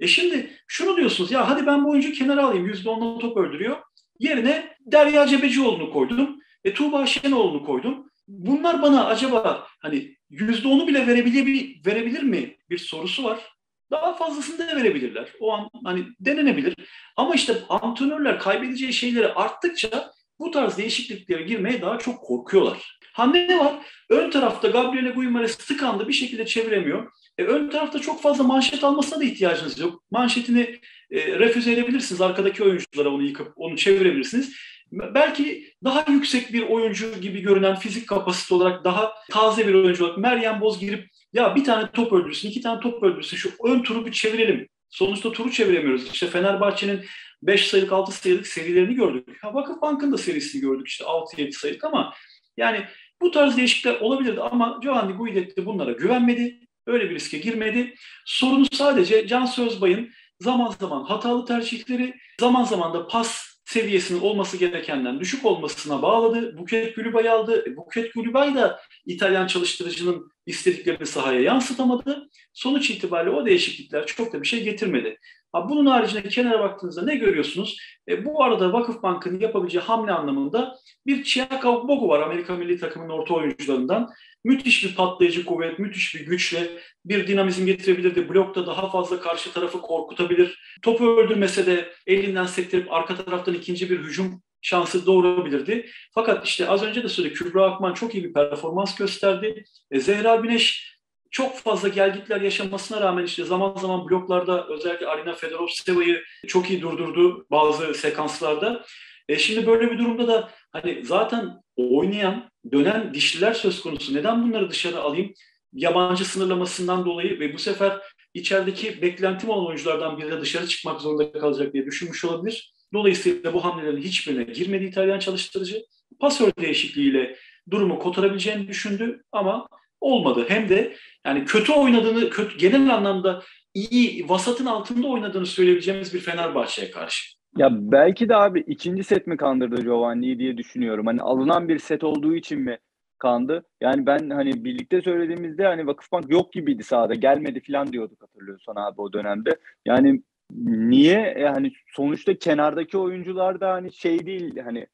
[0.00, 3.76] E şimdi şunu diyorsunuz ya hadi ben bu oyuncuyu kenara alayım %10'la top öldürüyor.
[4.18, 6.38] Yerine Derya Cebecioğlu'nu koydum.
[6.64, 8.10] E, Tuğba Şenoğlu'nu koydum.
[8.28, 13.57] Bunlar bana acaba hani %10'u bile verebilir, verebilir mi bir sorusu var.
[13.90, 15.32] Daha fazlasını da verebilirler.
[15.40, 16.74] O an hani denenebilir.
[17.16, 22.98] Ama işte antrenörler kaybedeceği şeyleri arttıkça bu tarz değişikliklere girmeye daha çok korkuyorlar.
[23.12, 23.74] Ha ne var?
[24.10, 27.12] Ön tarafta Gabriele Guimares tıkandı bir şekilde çeviremiyor.
[27.38, 30.02] E, ön tarafta çok fazla manşet almasına da ihtiyacınız yok.
[30.10, 32.20] Manşetini e, refüze edebilirsiniz.
[32.20, 34.56] Arkadaki oyunculara onu yıkıp onu çevirebilirsiniz.
[34.92, 40.18] Belki daha yüksek bir oyuncu gibi görünen fizik kapasite olarak daha taze bir oyuncu olarak
[40.18, 44.06] Meryem Boz girip ya bir tane top öldürsün, iki tane top öldürsün, şu ön turu
[44.06, 44.68] bir çevirelim.
[44.90, 46.12] Sonuçta turu çeviremiyoruz.
[46.12, 47.04] İşte Fenerbahçe'nin
[47.42, 49.38] 5 sayılık 6 sayılık serilerini gördük.
[49.42, 52.14] Ha, Vakıfbank'ın da serisini gördük işte 6-7 sayılık ama
[52.56, 52.84] yani
[53.22, 56.60] bu tarz değişiklikler olabilirdi ama Giovanni Guidetti bunlara güvenmedi.
[56.86, 57.94] Öyle bir riske girmedi.
[58.26, 65.20] Sorunu sadece Can Sözbay'ın zaman zaman hatalı tercihleri, zaman zaman da pas seviyesinin olması gerekenden
[65.20, 66.58] düşük olmasına bağladı.
[66.58, 67.64] Buket Gülübay aldı.
[67.66, 72.28] E, Buket Gülübay da İtalyan çalıştırıcının istediklerini sahaya yansıtamadı.
[72.52, 75.18] Sonuç itibariyle o değişiklikler çok da bir şey getirmedi.
[75.52, 77.76] Ha, bunun haricinde kenara baktığınızda ne görüyorsunuz?
[78.08, 80.76] E, bu arada Vakıfbank'ın yapabileceği hamle anlamında
[81.06, 84.10] bir Chiaka Bogu var Amerika milli takımının orta oyuncularından.
[84.44, 86.70] Müthiş bir patlayıcı kuvvet, müthiş bir güçle
[87.04, 88.28] bir dinamizm getirebilirdi.
[88.28, 90.78] Blokta daha fazla karşı tarafı korkutabilir.
[90.82, 95.90] Topu öldürmese de elinden sektirip arka taraftan ikinci bir hücum şansı doğurabilirdi.
[96.14, 99.64] Fakat işte az önce de söyledim Kübra Akman çok iyi bir performans gösterdi.
[99.90, 100.98] E, Zehra Güneş
[101.30, 107.46] çok fazla gelgitler yaşamasına rağmen işte zaman zaman bloklarda özellikle Arina Fedorovseva'yı çok iyi durdurdu
[107.50, 108.84] bazı sekanslarda.
[109.28, 114.14] E şimdi böyle bir durumda da hani zaten oynayan, dönen dişliler söz konusu.
[114.14, 115.32] Neden bunları dışarı alayım?
[115.72, 117.98] Yabancı sınırlamasından dolayı ve bu sefer
[118.34, 122.72] içerideki beklentim olan oyunculardan biri de dışarı çıkmak zorunda kalacak diye düşünmüş olabilir.
[122.92, 125.82] Dolayısıyla bu hamlelerin hiçbirine girmedi İtalyan çalıştırıcı.
[126.20, 127.36] Pasör değişikliğiyle
[127.70, 129.68] durumu kotarabileceğini düşündü ama
[130.00, 130.44] olmadı.
[130.48, 133.42] Hem de yani kötü oynadığını, kötü, genel anlamda
[133.74, 137.37] iyi, vasatın altında oynadığını söyleyebileceğimiz bir Fenerbahçe'ye karşı.
[137.58, 141.06] Ya belki de abi ikinci set mi kandırdı Giovanni'yi diye düşünüyorum.
[141.06, 142.78] Hani alınan bir set olduğu için mi
[143.18, 143.64] kandı?
[143.80, 147.14] Yani ben hani birlikte söylediğimizde hani Vakıfbank yok gibiydi sahada.
[147.14, 149.56] Gelmedi falan diyorduk hatırlıyorsan abi o dönemde.
[149.86, 150.22] Yani
[150.64, 151.36] niye?
[151.38, 154.86] Yani sonuçta kenardaki oyuncular da hani şey değil hani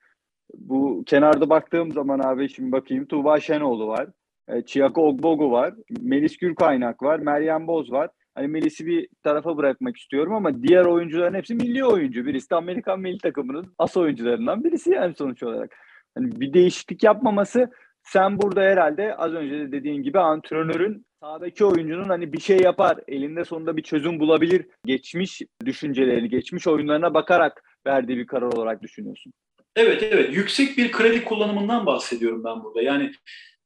[0.54, 4.08] bu kenarda baktığım zaman abi şimdi bakayım Tuğba Şenoğlu var.
[4.48, 5.74] E, Chiako Ogbogu var.
[6.00, 7.18] Melis Gürkaynak var.
[7.18, 8.10] Meryem Boz var.
[8.34, 12.26] Hani Melis'i bir tarafa bırakmak istiyorum ama diğer oyuncuların hepsi milli oyuncu.
[12.26, 15.76] Birisi de Amerikan milli takımının as oyuncularından birisi yani sonuç olarak.
[16.14, 17.70] Hani bir değişiklik yapmaması
[18.02, 22.98] sen burada herhalde az önce de dediğin gibi antrenörün sahadaki oyuncunun hani bir şey yapar,
[23.08, 29.32] elinde sonunda bir çözüm bulabilir, geçmiş düşüncelerini, geçmiş oyunlarına bakarak verdiği bir karar olarak düşünüyorsun.
[29.76, 32.82] Evet evet yüksek bir kredi kullanımından bahsediyorum ben burada.
[32.82, 33.12] Yani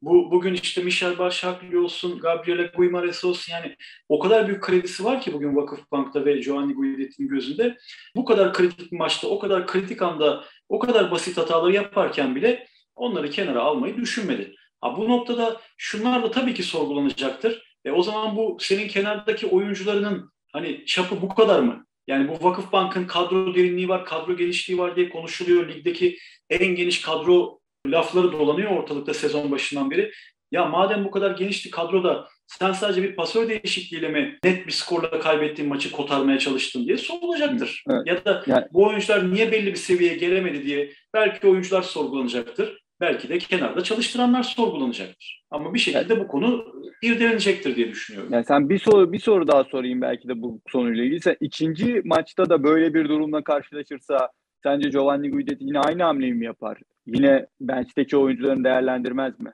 [0.03, 3.77] bu bugün işte Michel Başaklı olsun, Gabriele Guimares olsun yani
[4.09, 7.79] o kadar büyük kredisi var ki bugün Vakıfbank'ta ve Giovanni Guidetti'nin gözünde.
[8.17, 13.31] Bu kadar kritik maçta, o kadar kritik anda, o kadar basit hataları yaparken bile onları
[13.31, 14.55] kenara almayı düşünmedi.
[14.81, 17.63] Ha, bu noktada şunlar da tabii ki sorgulanacaktır.
[17.85, 21.87] E, o zaman bu senin kenardaki oyuncularının hani çapı bu kadar mı?
[22.07, 25.69] Yani bu Vakıfbank'ın kadro derinliği var, kadro genişliği var diye konuşuluyor.
[25.69, 26.19] Ligdeki
[26.51, 30.13] en geniş kadro lafları dolanıyor ortalıkta sezon başından beri.
[30.53, 35.19] Ya madem bu kadar genişti kadroda sen sadece bir pasör değişikliğiyle mi net bir skorla
[35.19, 37.85] kaybettiğin maçı kotarmaya çalıştın diye sorulacaktır.
[37.91, 38.07] Evet.
[38.07, 42.83] Ya da yani, bu oyuncular niye belli bir seviyeye gelemedi diye belki oyuncular sorgulanacaktır.
[43.01, 45.45] Belki de kenarda çalıştıranlar sorgulanacaktır.
[45.51, 46.65] Ama bir şekilde yani, bu konu
[47.03, 48.33] irdelenecektir diye düşünüyorum.
[48.33, 51.21] Yani sen bir soru bir soru daha sorayım belki de bu konuyla ilgili.
[51.21, 54.29] Sen ikinci maçta da böyle bir durumla karşılaşırsa
[54.63, 56.79] sence Giovanni Guidetti yine aynı hamleyi mi yapar?
[57.15, 59.53] Yine bench'teki oyuncularını değerlendirmez mi?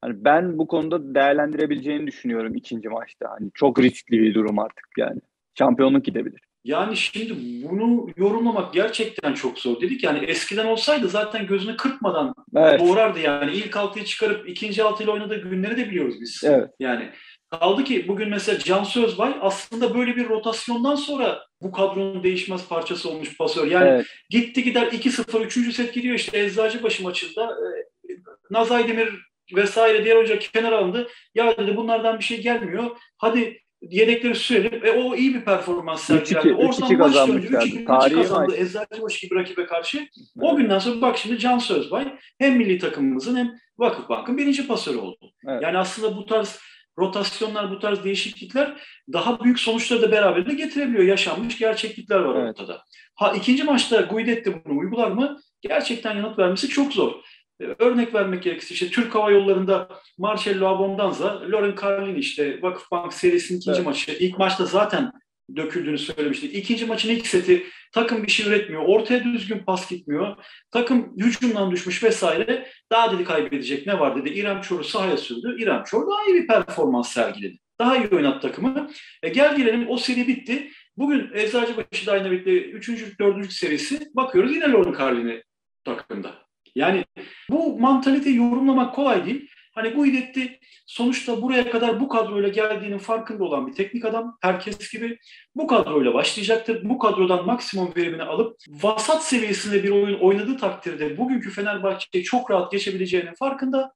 [0.00, 3.30] Hani ben bu konuda değerlendirebileceğini düşünüyorum ikinci maçta.
[3.30, 5.20] Hani çok riskli bir durum artık yani.
[5.58, 6.40] Şampiyonluk gidebilir.
[6.64, 7.34] Yani şimdi
[7.68, 9.80] bunu yorumlamak gerçekten çok zor.
[9.80, 12.80] Dedik yani eskiden olsaydı zaten gözünü kırpmadan evet.
[12.80, 13.52] doğrardı yani.
[13.52, 16.42] ilk altıyı çıkarıp ikinci altıyla oynadığı günleri de biliyoruz biz.
[16.44, 16.70] Evet.
[16.80, 17.10] Yani
[17.50, 23.10] kaldı ki bugün mesela Cansu Özbay aslında böyle bir rotasyondan sonra bu kadronun değişmez parçası
[23.10, 23.66] olmuş pasör.
[23.66, 24.06] Yani evet.
[24.30, 25.74] gitti gider 2-0 3.
[25.76, 27.44] set gidiyor işte Eczacıbaşı maçında.
[27.44, 28.12] E,
[28.50, 29.08] Nazay Demir
[29.54, 31.08] vesaire diğer oyuncular kenara alındı.
[31.34, 32.96] Ya dedi bunlardan bir şey gelmiyor.
[33.18, 34.82] Hadi yedekleri sürelim.
[34.82, 36.54] ve o iyi bir performans sergilendi.
[36.54, 37.46] Oradan maç döndü.
[37.46, 38.56] 3-2 kazandı.
[38.56, 39.98] Eczacıbaşı gibi rakibe karşı.
[39.98, 40.08] Evet.
[40.40, 45.32] O günden sonra bak şimdi Can Sözbay hem milli takımımızın hem Vakıfbank'ın birinci pasörü oldu.
[45.48, 45.62] Evet.
[45.62, 46.58] Yani aslında bu tarz
[46.98, 48.82] rotasyonlar, bu tarz değişiklikler
[49.12, 51.04] daha büyük sonuçları da beraberinde getirebiliyor.
[51.04, 52.48] Yaşanmış gerçeklikler var evet.
[52.50, 52.82] ortada.
[53.14, 55.38] Ha ikinci maçta Guidetti bunu uygular mı?
[55.60, 57.12] Gerçekten yanıt vermesi çok zor.
[57.60, 63.58] Ee, örnek vermek gerekirse işte Türk Hava Yolları'nda Marcello Abondanza, Loren Carlin işte Vakıfbank serisinin
[63.58, 63.86] ikinci evet.
[63.86, 64.12] maçı.
[64.12, 65.12] İlk maçta zaten
[65.56, 66.54] döküldüğünü söylemiştik.
[66.54, 68.82] İkinci maçın ilk seti takım bir şey üretmiyor.
[68.86, 70.36] Ortaya düzgün pas gitmiyor.
[70.70, 72.68] Takım hücumdan düşmüş vesaire.
[72.92, 74.28] Daha dedi kaybedecek ne var dedi.
[74.28, 75.56] İrem Çor'u sahaya sürdü.
[75.62, 77.58] İrem Çor daha iyi bir performans sergiledi.
[77.78, 78.90] Daha iyi oynattı takımı.
[79.22, 80.70] E gel gelelim o seri bitti.
[80.96, 83.18] Bugün Eczacıbaşı Dynamic'le 3.
[83.18, 83.52] 4.
[83.52, 85.42] serisi bakıyoruz yine Loren Carlin'i
[85.84, 86.34] takımda.
[86.74, 87.04] Yani
[87.50, 89.50] bu mantalite yorumlamak kolay değil.
[89.76, 94.38] Hani bu iletti sonuçta buraya kadar bu kadroyla geldiğinin farkında olan bir teknik adam.
[94.42, 95.18] Herkes gibi
[95.54, 96.88] bu kadroyla başlayacaktır.
[96.88, 102.72] Bu kadrodan maksimum verimini alıp vasat seviyesinde bir oyun oynadığı takdirde bugünkü Fenerbahçe'yi çok rahat
[102.72, 103.92] geçebileceğinin farkında.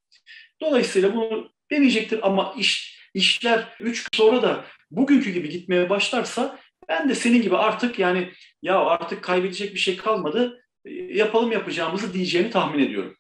[0.61, 7.15] Dolayısıyla bunu deneyecektir ama iş, işler 3 sonra da bugünkü gibi gitmeye başlarsa ben de
[7.15, 10.65] senin gibi artık yani ya artık kaybedecek bir şey kalmadı
[11.09, 13.17] yapalım yapacağımızı diyeceğini tahmin ediyorum.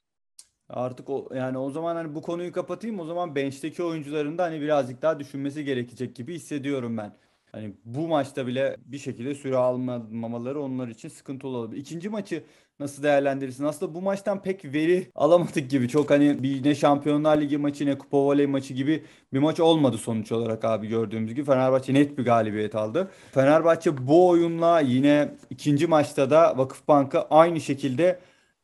[0.72, 4.60] Artık o yani o zaman hani bu konuyu kapatayım o zaman bench'teki oyuncuların da hani
[4.60, 7.12] birazcık daha düşünmesi gerekecek gibi hissediyorum ben.
[7.52, 11.80] Hani bu maçta bile bir şekilde süre almamaları onlar için sıkıntılı olabilir.
[11.80, 12.44] İkinci maçı
[12.80, 13.64] nasıl değerlendirirsin?
[13.64, 15.88] Aslında bu maçtan pek veri alamadık gibi.
[15.88, 19.98] Çok hani bir ne Şampiyonlar Ligi maçı ne Kupa Voley maçı gibi bir maç olmadı
[19.98, 21.46] sonuç olarak abi gördüğümüz gibi.
[21.46, 23.10] Fenerbahçe net bir galibiyet aldı.
[23.32, 28.20] Fenerbahçe bu oyunla yine ikinci maçta da Vakıfbank'ı aynı şekilde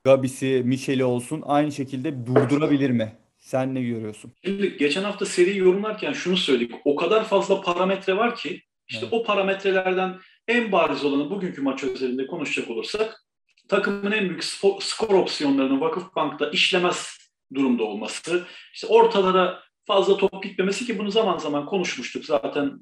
[0.06, 3.12] Gabisi, Mişeli olsun aynı şekilde durdurabilir mi?
[3.38, 4.32] Sen ne görüyorsun?
[4.44, 6.74] Şimdi geçen hafta seri yorumlarken şunu söyledik.
[6.84, 9.12] O kadar fazla parametre var ki işte evet.
[9.12, 13.24] o parametrelerden en bariz olanı bugünkü maç özelinde konuşacak olursak
[13.68, 17.18] takımın en büyük skor, skor opsiyonlarının Vakıfbank'ta işlemez
[17.54, 22.72] durumda olması, işte ortalara fazla top gitmemesi ki bunu zaman zaman konuşmuştuk zaten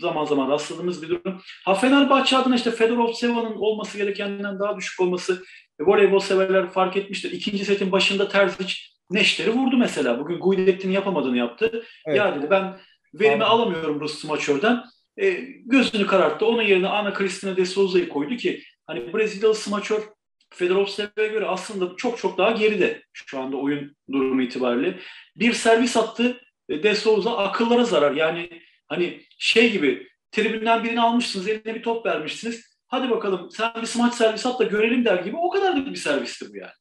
[0.00, 1.40] zaman zaman rastladığımız bir durum.
[1.64, 5.44] Ha Fenerbahçe adına işte Fedorov Seva'nın olması gerekenden daha düşük olması
[5.80, 7.32] voleybol severler fark etmiştir.
[7.32, 8.74] İkinci setin başında Terzic
[9.10, 10.18] Neşter'i vurdu mesela.
[10.18, 11.84] Bugün Guidetti'nin yapamadığını yaptı.
[12.06, 12.18] Evet.
[12.18, 12.78] Ya dedi ben
[13.14, 13.60] verimi Anladım.
[13.60, 14.84] alamıyorum Rus smaçörden.
[15.16, 15.30] E,
[15.64, 16.46] gözünü kararttı.
[16.46, 20.02] Onun yerine Ana Cristina de Souza'yı koydu ki hani Brezilyalı smaçör
[20.50, 24.98] Fedorov Seva'ya göre aslında çok çok daha geride şu anda oyun durumu itibariyle.
[25.36, 28.12] Bir servis attı e, De Souza akıllara zarar.
[28.12, 28.50] Yani
[28.86, 32.77] hani şey gibi tribünden birini almışsınız, eline bir top vermişsiniz.
[32.88, 35.96] Hadi bakalım sen bir smaç servis at da görelim der gibi o kadar da bir
[35.96, 36.72] servisti bu yani.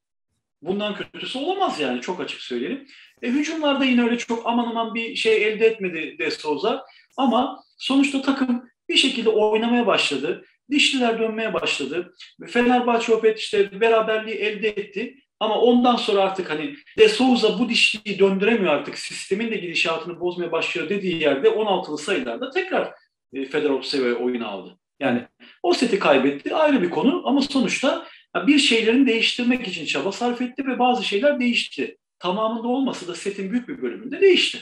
[0.62, 2.88] Bundan kötüsü olamaz yani çok açık söyleyelim.
[3.22, 6.86] E, hücumlarda yine öyle çok aman aman bir şey elde etmedi De Souza.
[7.18, 10.46] Ama sonuçta takım bir şekilde oynamaya başladı.
[10.72, 12.14] Dişliler dönmeye başladı.
[12.48, 15.16] Fenerbahçe Opet işte beraberliği elde etti.
[15.40, 18.98] Ama ondan sonra artık hani De Souza bu dişliği döndüremiyor artık.
[18.98, 22.94] Sistemin de gidişatını bozmaya başlıyor dediği yerde 16'lı sayılarda tekrar
[23.34, 24.78] e, Fedorov Seve oyunu aldı.
[25.00, 25.28] Yani
[25.68, 28.08] o seti kaybetti ayrı bir konu ama sonuçta
[28.48, 31.98] bir şeylerin değiştirmek için çaba sarf etti ve bazı şeyler değişti.
[32.20, 34.60] Tamamında olmasa da setin büyük bir bölümünde değişti.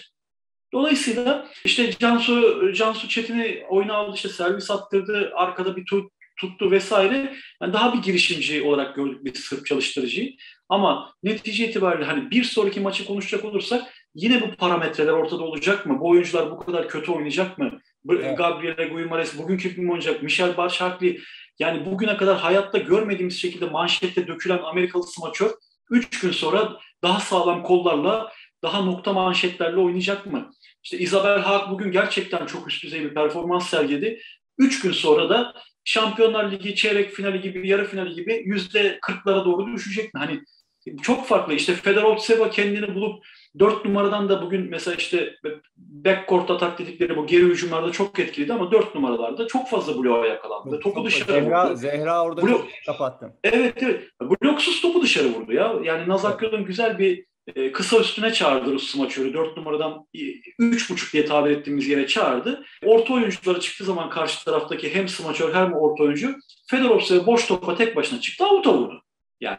[0.73, 7.33] Dolayısıyla işte Cansu Cansu Çetin'i oyuna aldı, işte servis attırdı, arkada bir tut, tuttu vesaire.
[7.61, 10.35] Yani daha bir girişimci olarak gördük bir Sırp çalıştırıcıyı.
[10.69, 15.99] Ama netice itibariyle hani bir sonraki maçı konuşacak olursak yine bu parametreler ortada olacak mı?
[15.99, 17.79] Bu oyuncular bu kadar kötü oynayacak mı?
[18.09, 18.37] Evet.
[18.37, 20.23] Gabriel Guimares bugünkü kim oynayacak?
[20.23, 21.21] Michel Barşakli
[21.59, 25.51] yani bugüne kadar hayatta görmediğimiz şekilde manşette dökülen Amerikalı smaçör
[25.89, 28.31] 3 gün sonra daha sağlam kollarla,
[28.63, 30.51] daha nokta manşetlerle oynayacak mı?
[30.83, 34.21] İşte Isabel Haak bugün gerçekten çok üst düzey bir performans sergiledi.
[34.57, 39.73] 3 gün sonra da Şampiyonlar Ligi çeyrek finali gibi, yarı finali gibi yüzde kırklara doğru
[39.73, 40.19] düşecek mi?
[40.19, 40.41] Hani
[41.01, 41.53] çok farklı.
[41.53, 43.25] İşte Fedorov Seva kendini bulup
[43.59, 45.35] dört numaradan da bugün mesela işte
[45.77, 50.79] backcourt atak dedikleri bu geri hücumlarda çok etkiliydi ama dört numaralarda çok fazla bloğa yakalandı.
[50.79, 51.75] Topu çok dışarı Zehra, vurdu.
[51.75, 53.33] Zehra orada Blok, çok kapattı.
[53.43, 54.03] Evet evet.
[54.21, 55.75] Bloksuz topu dışarı vurdu ya.
[55.83, 59.33] Yani Nazak Yol'un güzel bir e, kısa üstüne çağırdı Rus smaçörü.
[59.33, 60.07] Dört numaradan
[60.59, 62.65] üç buçuk diye tabir ettiğimiz yere çağırdı.
[62.85, 66.35] Orta oyunculara çıktığı zaman karşı taraftaki hem smaçör hem orta oyuncu
[66.69, 69.01] Fedorov boş topa tek başına çıktı avuta vurdu.
[69.41, 69.57] Yani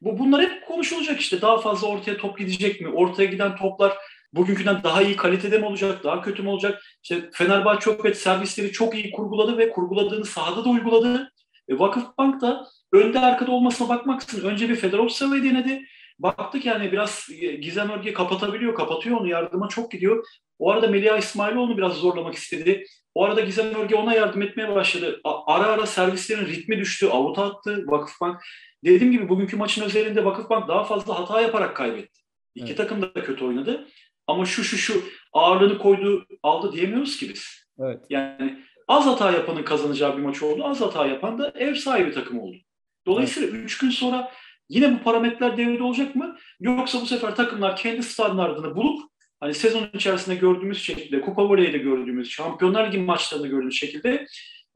[0.00, 1.40] bu bunlar hep konuşulacak işte.
[1.40, 2.88] Daha fazla ortaya top gidecek mi?
[2.88, 3.98] Ortaya giden toplar
[4.32, 6.82] bugünküden daha iyi kalitede mi olacak, daha kötü mü olacak?
[7.02, 11.32] İşte Fenerbahçe Opet servisleri çok iyi kurguladı ve kurguladığını sahada da uyguladı.
[11.68, 15.82] E, Vakıfbank da önde arkada olmasına bakmaksızın önce bir Fedorov Sava'yı denedi.
[16.18, 17.28] Baktık yani biraz
[17.60, 20.26] Gizem Örge kapatabiliyor, kapatıyor onu yardıma çok gidiyor.
[20.58, 22.84] O arada Melia İsmailoğlu biraz zorlamak istedi.
[23.18, 25.20] O arada Gizem Örge ona yardım etmeye başladı.
[25.24, 28.42] Ara ara servislerin ritmi düştü, avuta attı Vakıfbank.
[28.84, 32.20] Dediğim gibi bugünkü maçın özelinde Vakıfbank daha fazla hata yaparak kaybetti.
[32.54, 32.76] İki evet.
[32.76, 33.88] takım da kötü oynadı.
[34.26, 35.02] Ama şu şu şu
[35.32, 37.66] ağırlığını koydu, aldı diyemiyoruz ki biz.
[37.80, 38.04] Evet.
[38.10, 40.64] Yani az hata yapanın kazanacağı bir maç oldu.
[40.64, 42.56] Az hata yapan da ev sahibi takım oldu.
[43.06, 43.64] Dolayısıyla evet.
[43.64, 44.32] üç gün sonra
[44.68, 46.36] yine bu parametreler devrede olacak mı?
[46.60, 49.02] Yoksa bu sefer takımlar kendi standartını bulup
[49.40, 54.26] hani sezon içerisinde gördüğümüz şekilde, Kupa Voley'de gördüğümüz, Şampiyonlar Ligi maçlarında gördüğümüz şekilde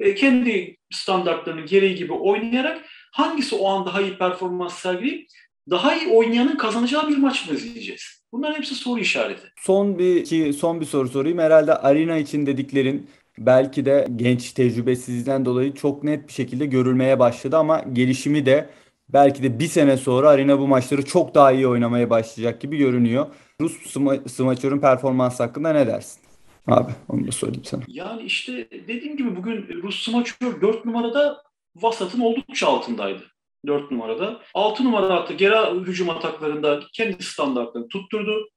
[0.01, 5.27] e, kendi standartlarının gereği gibi oynayarak hangisi o an daha iyi performans sergileyip
[5.71, 8.03] daha iyi oynayanın kazanacağı bir maç mı izleyeceğiz?
[8.33, 9.53] Bunların hepsi soru işareti.
[9.57, 11.39] Son bir ki son bir soru sorayım.
[11.39, 17.57] Herhalde arena için dediklerin belki de genç tecrübesizliğinden dolayı çok net bir şekilde görülmeye başladı
[17.57, 18.71] ama gelişimi de
[19.09, 23.27] belki de bir sene sonra arena bu maçları çok daha iyi oynamaya başlayacak gibi görünüyor.
[23.63, 26.21] Rus sma- smaçörün performans hakkında ne dersin?
[26.67, 27.83] Abi onu da söyleyeyim sana.
[27.89, 31.43] Yani işte dediğim gibi bugün Rus smaçör 4 numarada
[31.77, 33.23] vasatın oldukça altındaydı.
[33.67, 34.41] 4 numarada.
[34.55, 35.35] 6 numara attı.
[35.35, 38.49] Geri hücum ataklarında kendi standartlarını tutturdu.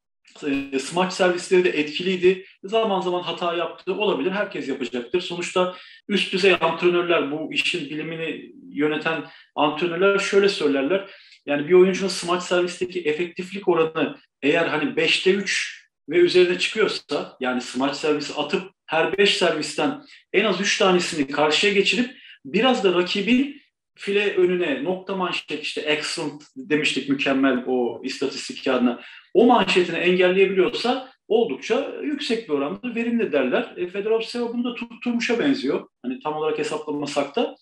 [0.73, 2.45] E, smaç servisleri de etkiliydi.
[2.63, 3.93] Zaman zaman hata yaptı.
[3.93, 4.31] Olabilir.
[4.31, 5.21] Herkes yapacaktır.
[5.21, 5.75] Sonuçta
[6.07, 9.23] üst düzey antrenörler, bu işin bilimini yöneten
[9.55, 11.09] antrenörler şöyle söylerler.
[11.45, 17.61] Yani bir oyuncunun smaç servisteki efektiflik oranı eğer hani 5'te 3 ve üzerine çıkıyorsa yani
[17.61, 20.01] smaç servisi atıp her 5 servisten
[20.33, 22.11] en az 3 tanesini karşıya geçirip
[22.45, 23.61] biraz da rakibin
[23.97, 29.01] file önüne nokta manşet işte excellent demiştik mükemmel o istatistik kağıdına
[29.33, 33.73] o manşetini engelleyebiliyorsa oldukça yüksek bir oranda verimli derler.
[33.77, 35.87] E, Fedorov bunu da tutturmuşa benziyor.
[36.01, 37.55] Hani tam olarak hesaplamasak da.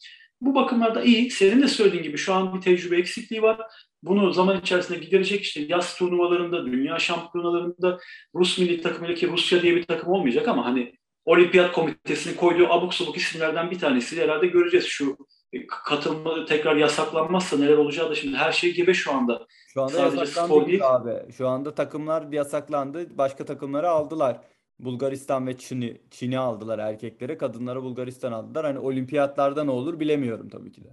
[0.44, 1.32] Bu bakımlarda iyi.
[1.32, 3.62] Senin de söylediğin gibi şu an bir tecrübe eksikliği var.
[4.04, 8.00] Bunu zaman içerisinde giderecek işte yaz turnuvalarında, dünya şampiyonalarında
[8.36, 10.94] Rus milli takımıyla ki Rusya diye bir takım olmayacak ama hani
[11.26, 14.86] olimpiyat komitesinin koyduğu abuk sabuk isimlerden bir tanesi herhalde göreceğiz.
[14.86, 15.18] Şu
[15.54, 19.48] e, katılma tekrar yasaklanmazsa neler olacağı da şimdi her şey gibi şu anda.
[19.74, 20.88] Şu anda Sadece yasaklandı değil.
[20.88, 21.32] abi.
[21.38, 23.18] Şu anda takımlar yasaklandı.
[23.18, 24.38] Başka takımları aldılar.
[24.80, 27.38] Bulgaristan ve Çin'i Çin'i aldılar erkeklere.
[27.38, 28.66] Kadınlara Bulgaristan aldılar.
[28.66, 30.90] Hani olimpiyatlarda ne olur bilemiyorum tabii ki de.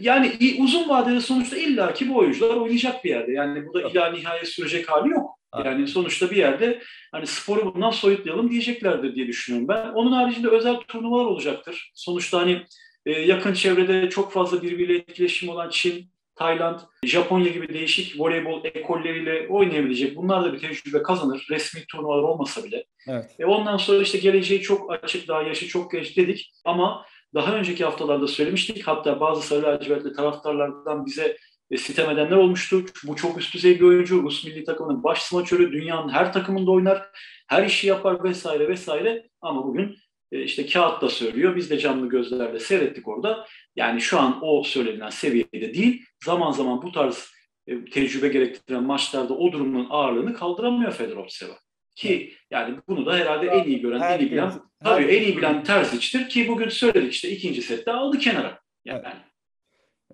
[0.00, 3.32] Yani uzun vadede sonuçta illaki bu oyuncular oynayacak bir yerde.
[3.32, 5.30] Yani bu da ila nihaya sürecek hali yok.
[5.64, 9.88] Yani sonuçta bir yerde hani sporu bundan soyutlayalım diyeceklerdir diye düşünüyorum ben.
[9.88, 11.92] Onun haricinde özel turnuvalar olacaktır.
[11.94, 12.62] Sonuçta hani
[13.06, 19.48] e, yakın çevrede çok fazla birbiriyle etkileşim olan Çin, Tayland, Japonya gibi değişik voleybol ekolleriyle
[19.48, 20.16] oynayabilecek.
[20.16, 21.46] Bunlar da bir tecrübe kazanır.
[21.50, 22.84] Resmi turnuvalar olmasa bile.
[23.08, 23.30] Evet.
[23.38, 26.52] E ondan sonra işte geleceği çok açık, daha yaşı çok genç dedik.
[26.64, 28.86] Ama daha önceki haftalarda söylemiştik.
[28.86, 31.36] Hatta bazı sarı lacivertli taraftarlardan bize
[31.70, 32.84] e, sitem edenler olmuştu.
[33.06, 34.22] Bu çok üst düzey bir oyuncu.
[34.22, 35.72] Rus milli takımının baş smaçörü.
[35.72, 37.02] Dünyanın her takımında oynar.
[37.48, 39.28] Her işi yapar vesaire vesaire.
[39.40, 39.96] Ama bugün
[40.32, 41.56] işte kağıtta söylüyor.
[41.56, 43.46] Biz de canlı gözlerle seyrettik orada.
[43.76, 46.04] Yani şu an o söylenen seviyede değil.
[46.24, 47.32] Zaman zaman bu tarz
[47.66, 51.54] e, tecrübe gerektiren maçlarda o durumun ağırlığını kaldıramıyor Fedorov Seva.
[51.94, 54.52] Ki yani bunu da herhalde en iyi gören, en iyi bilen,
[54.84, 58.60] tabii en iyi bilen Terzic'tir ki bugün söyledik işte ikinci sette aldı kenara.
[58.84, 59.16] Yani evet.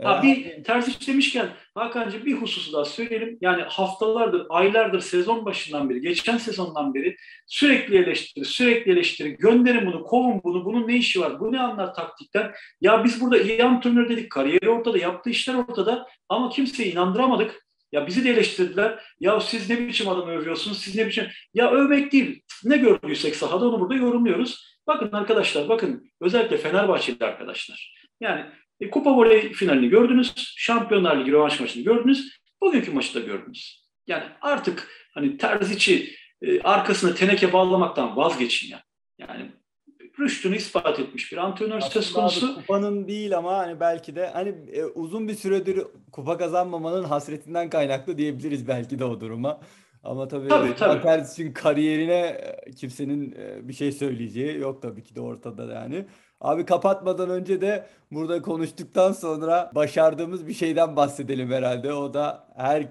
[0.01, 3.39] Ha, bir ters demişken Hakan'cığım bir hususu daha söyleyelim.
[3.41, 9.37] Yani haftalardır, aylardır, sezon başından beri, geçen sezondan beri sürekli eleştiri, sürekli eleştiri.
[9.37, 12.53] Gönderin bunu, kovun bunu, bunun ne işi var, bu ne anlar taktikten.
[12.81, 17.67] Ya biz burada iyi antrenör dedik, kariyeri ortada, yaptığı işler ortada ama kimseyi inandıramadık.
[17.93, 19.05] Ya bizi de eleştirdiler.
[19.21, 21.27] Ya siz ne biçim adamı övüyorsunuz, siz ne biçim...
[21.55, 24.79] Ya övmek değil, ne gördüysek sahada onu burada yorumluyoruz.
[24.87, 27.95] Bakın arkadaşlar, bakın özellikle Fenerbahçeli arkadaşlar.
[28.21, 28.45] Yani
[28.83, 30.55] e, Kupa voley finalini gördünüz.
[30.57, 32.39] Şampiyonlar Ligi rövanş maçını gördünüz.
[32.61, 33.89] Bugünkü maçı da gördünüz.
[34.07, 36.11] Yani artık hani Terzic'i
[36.43, 38.83] e, arkasına teneke bağlamaktan vazgeçin ya.
[39.19, 39.51] Yani
[40.19, 42.55] rüştünü ispat etmiş bir antrenör söz konusu.
[42.55, 45.81] kupanın değil ama hani belki de hani e, uzun bir süredir
[46.13, 49.61] kupa kazanmamanın hasretinden kaynaklı diyebiliriz belki de o duruma.
[50.05, 51.03] Ama tabii, tabii, tabii.
[51.03, 52.27] Terzic'in kariyerine
[52.67, 56.07] e, kimsenin e, bir şey söyleyeceği yok tabii ki de ortada yani.
[56.41, 61.93] Abi kapatmadan önce de burada konuştuktan sonra başardığımız bir şeyden bahsedelim herhalde.
[61.93, 62.49] O da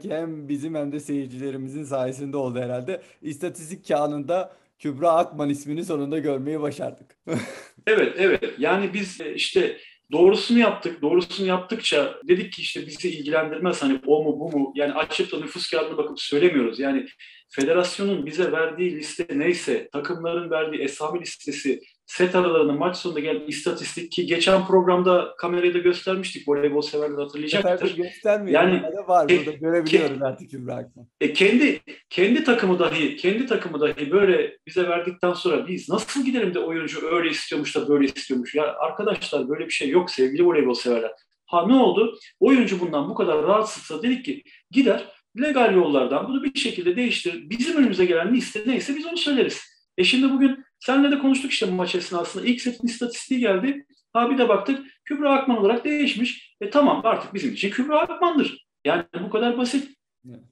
[0.07, 3.01] hem bizim hem de seyircilerimizin sayesinde oldu herhalde.
[3.21, 7.17] İstatistik kağıdında Kübra Akman ismini sonunda görmeyi başardık.
[7.87, 8.43] evet, evet.
[8.57, 9.77] Yani biz e, işte
[10.11, 11.01] doğrusunu yaptık.
[11.01, 14.73] Doğrusunu yaptıkça dedik ki işte bizi ilgilendirmez hani o mu bu mu.
[14.75, 16.79] Yani açıp da nüfus kağıdına bakıp söylemiyoruz.
[16.79, 17.05] Yani
[17.49, 24.11] federasyonun bize verdiği liste neyse, takımların verdiği esami listesi, set aralarında maç sonunda gelen istatistik
[24.11, 26.47] ki geçen programda kamerayı da göstermiştik.
[26.47, 27.95] Voleybol severler hatırlayacaktır.
[27.97, 28.61] Göstermiyor.
[28.61, 30.89] Yani var e, burada görebiliyoruz ke, artık Kübra
[31.21, 36.53] e, kendi kendi takımı dahi kendi takımı dahi böyle bize verdikten sonra biz nasıl gidelim
[36.53, 38.55] de oyuncu öyle istiyormuş da böyle istiyormuş.
[38.55, 41.11] Ya arkadaşlar böyle bir şey yok sevgili voleybol severler.
[41.45, 42.17] Ha ne oldu?
[42.39, 45.05] Oyuncu bundan bu kadar rahatsızsa dedik ki gider
[45.41, 47.49] legal yollardan bunu bir şekilde değiştir.
[47.49, 49.61] Bizim önümüze gelen liste neyse biz onu söyleriz.
[49.97, 52.45] E şimdi bugün senle de konuştuk işte maç esnasında.
[52.45, 53.85] İlk setin istatistiği geldi.
[54.13, 56.55] Ha bir de baktık Kübra Akman olarak değişmiş.
[56.61, 58.67] E tamam artık bizim için Kübra Akman'dır.
[58.85, 59.97] Yani bu kadar basit.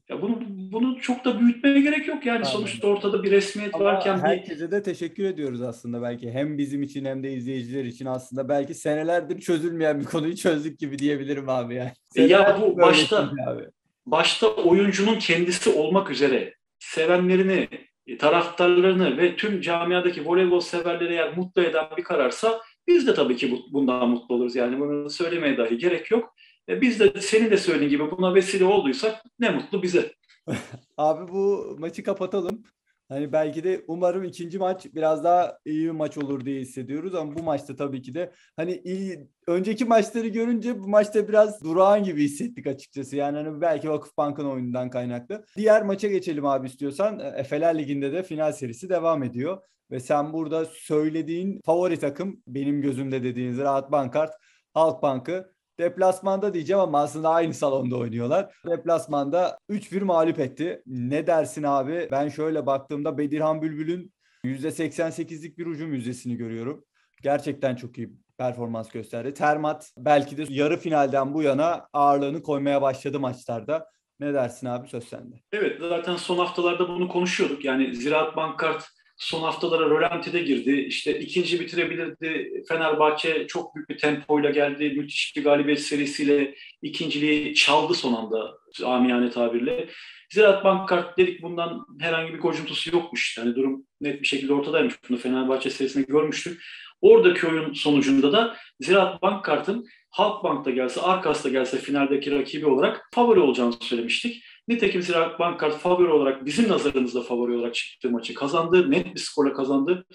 [0.10, 2.50] Ya bunu bunu çok da büyütmeye gerek yok yani Aynen.
[2.50, 4.72] sonuçta ortada bir resmiyet Ama varken herkese bir...
[4.72, 9.42] de teşekkür ediyoruz aslında belki hem bizim için hem de izleyiciler için aslında belki senelerdir
[9.42, 11.92] çözülmeyen bir konuyu çözdük gibi diyebilirim abi yani.
[12.30, 13.64] Ya bu başta abi.
[14.06, 17.68] başta oyuncunun kendisi olmak üzere sevenlerini
[18.18, 23.60] taraftarlarını ve tüm camiadaki voleybol severleri eğer mutlu eden bir kararsa biz de tabii ki
[23.72, 24.56] bundan mutlu oluruz.
[24.56, 26.36] Yani bunu söylemeye dahi gerek yok.
[26.70, 30.14] E, biz de senin de söylediğin gibi buna vesile olduysak ne mutlu bize.
[30.98, 32.64] Abi bu maçı kapatalım.
[33.10, 37.36] Hani belki de umarım ikinci maç biraz daha iyi bir maç olur diye hissediyoruz ama
[37.36, 42.24] bu maçta tabii ki de hani iyi, önceki maçları görünce bu maçta biraz durağan gibi
[42.24, 43.16] hissettik açıkçası.
[43.16, 45.46] Yani hani belki Vakıfbank'ın oyunundan kaynaklı.
[45.58, 47.20] Diğer maça geçelim abi istiyorsan.
[47.20, 49.62] Efeler Ligi'nde de final serisi devam ediyor.
[49.92, 54.34] Ve sen burada söylediğin favori takım benim gözümde dediğiniz Rahat Bankart
[54.74, 58.56] Halkbank'ı Deplasmanda diyeceğim ama aslında aynı salonda oynuyorlar.
[58.68, 60.84] Deplasmanda 3-1 mağlup etti.
[60.86, 62.08] Ne dersin abi?
[62.12, 64.14] Ben şöyle baktığımda Bedirhan Bülbül'ün
[64.44, 66.86] %88'lik bir hücum yüzdesini görüyorum.
[67.22, 69.34] Gerçekten çok iyi performans gösterdi.
[69.34, 73.90] Termat belki de yarı finalden bu yana ağırlığını koymaya başladı maçlarda.
[74.20, 75.36] Ne dersin abi söz sende.
[75.52, 77.66] Evet zaten son haftalarda bunu konuşuyorduk.
[77.66, 78.86] Yani Ziraat Bankart
[79.20, 80.72] son haftalara rölantide girdi.
[80.72, 82.64] İşte ikinci bitirebilirdi.
[82.68, 84.90] Fenerbahçe çok büyük bir tempoyla geldi.
[84.90, 89.90] Müthiş bir galibiyet serisiyle ikinciliği çaldı son anda amiyane tabirle.
[90.30, 93.38] Ziraat Bankart dedik bundan herhangi bir gocuntusu yokmuş.
[93.38, 94.96] Yani durum net bir şekilde ortadaymış.
[95.10, 96.62] Bunu Fenerbahçe serisinde görmüştük.
[97.02, 103.74] Oradaki oyun sonucunda da Ziraat Bankkart'ın Halkbank'ta gelse, Arkas'ta gelse finaldeki rakibi olarak favori olacağını
[103.74, 104.44] söylemiştik.
[104.70, 108.92] Nitekim Ziraat Bankkart favori olarak bizim nazarımızda favori olarak çıktığı maçı kazandı.
[108.92, 110.06] Net bir skorla kazandı.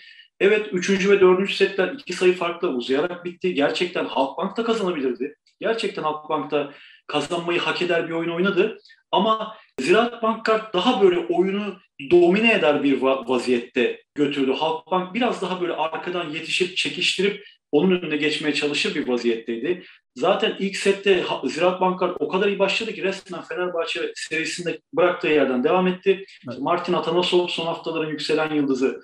[0.40, 1.08] Evet 3.
[1.08, 1.50] ve 4.
[1.50, 3.54] setler iki sayı farkla uzayarak bitti.
[3.54, 5.36] Gerçekten Halkbank'ta kazanabilirdi.
[5.60, 6.72] Gerçekten Halkbank'ta
[7.06, 8.78] kazanmayı hak eder bir oyun oynadı.
[9.12, 11.76] Ama Ziraat Bankkart daha böyle oyunu
[12.10, 14.52] domine eder bir vaziyette götürdü.
[14.52, 17.44] Halkbank biraz daha böyle arkadan yetişip çekiştirip
[17.74, 19.84] onun önüne geçmeye çalışır bir vaziyetteydi.
[20.14, 25.64] Zaten ilk sette Ziraat Bankar o kadar iyi başladı ki resmen Fenerbahçe serisinde bıraktığı yerden
[25.64, 26.24] devam etti.
[26.48, 26.60] Evet.
[26.60, 29.00] Martin Atanasov son haftaların yükselen yıldızı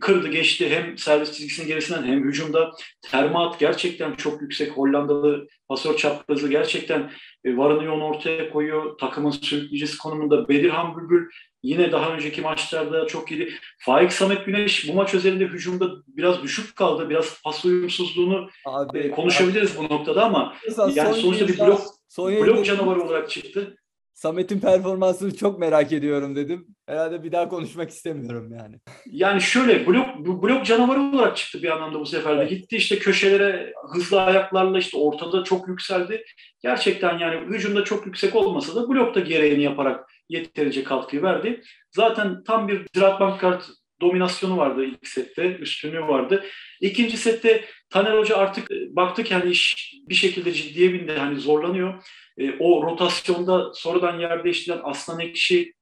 [0.00, 2.70] kırdı geçti hem servis çizgisinin gerisinden hem hücumda.
[3.10, 7.10] Termat gerçekten çok yüksek Hollandalı pasör çaprazı gerçekten
[7.44, 8.98] e, varını yoğun ortaya koyuyor.
[8.98, 11.30] Takımın sürükleyicisi konumunda Bedirhan Bülbül
[11.62, 13.54] yine daha önceki maçlarda çok iyiydi.
[13.78, 17.10] Faik Samet Güneş bu maç özelinde hücumda biraz düşük kaldı.
[17.10, 19.88] Biraz pas uyumsuzluğunu abi, e, konuşabiliriz abi.
[19.88, 20.54] bu noktada ama
[20.94, 21.80] yani sonuçta bir blok,
[22.18, 23.76] blok canavarı olarak çıktı.
[24.18, 26.66] Samet'in performansını çok merak ediyorum dedim.
[26.86, 28.76] Herhalde bir daha konuşmak istemiyorum yani.
[29.06, 32.44] Yani şöyle blok blok canavarı olarak çıktı bir anlamda bu sefer de.
[32.44, 36.24] Gitti işte köşelere hızlı ayaklarla işte ortada çok yükseldi.
[36.62, 41.62] Gerçekten yani hücumda çok yüksek olmasa da blokta gereğini yaparak yeterince katkıyı verdi.
[41.90, 43.70] Zaten tam bir Ziraat Bankkart
[44.00, 46.44] dominasyonu vardı ilk sette, üstünlüğü vardı.
[46.80, 51.40] İkinci sette Taner Hoca artık e, baktı ki hani iş bir şekilde ciddiye bindi, hani
[51.40, 52.04] zorlanıyor.
[52.38, 55.74] E, o rotasyonda sonradan yer değiştiren Aslan Ekşi,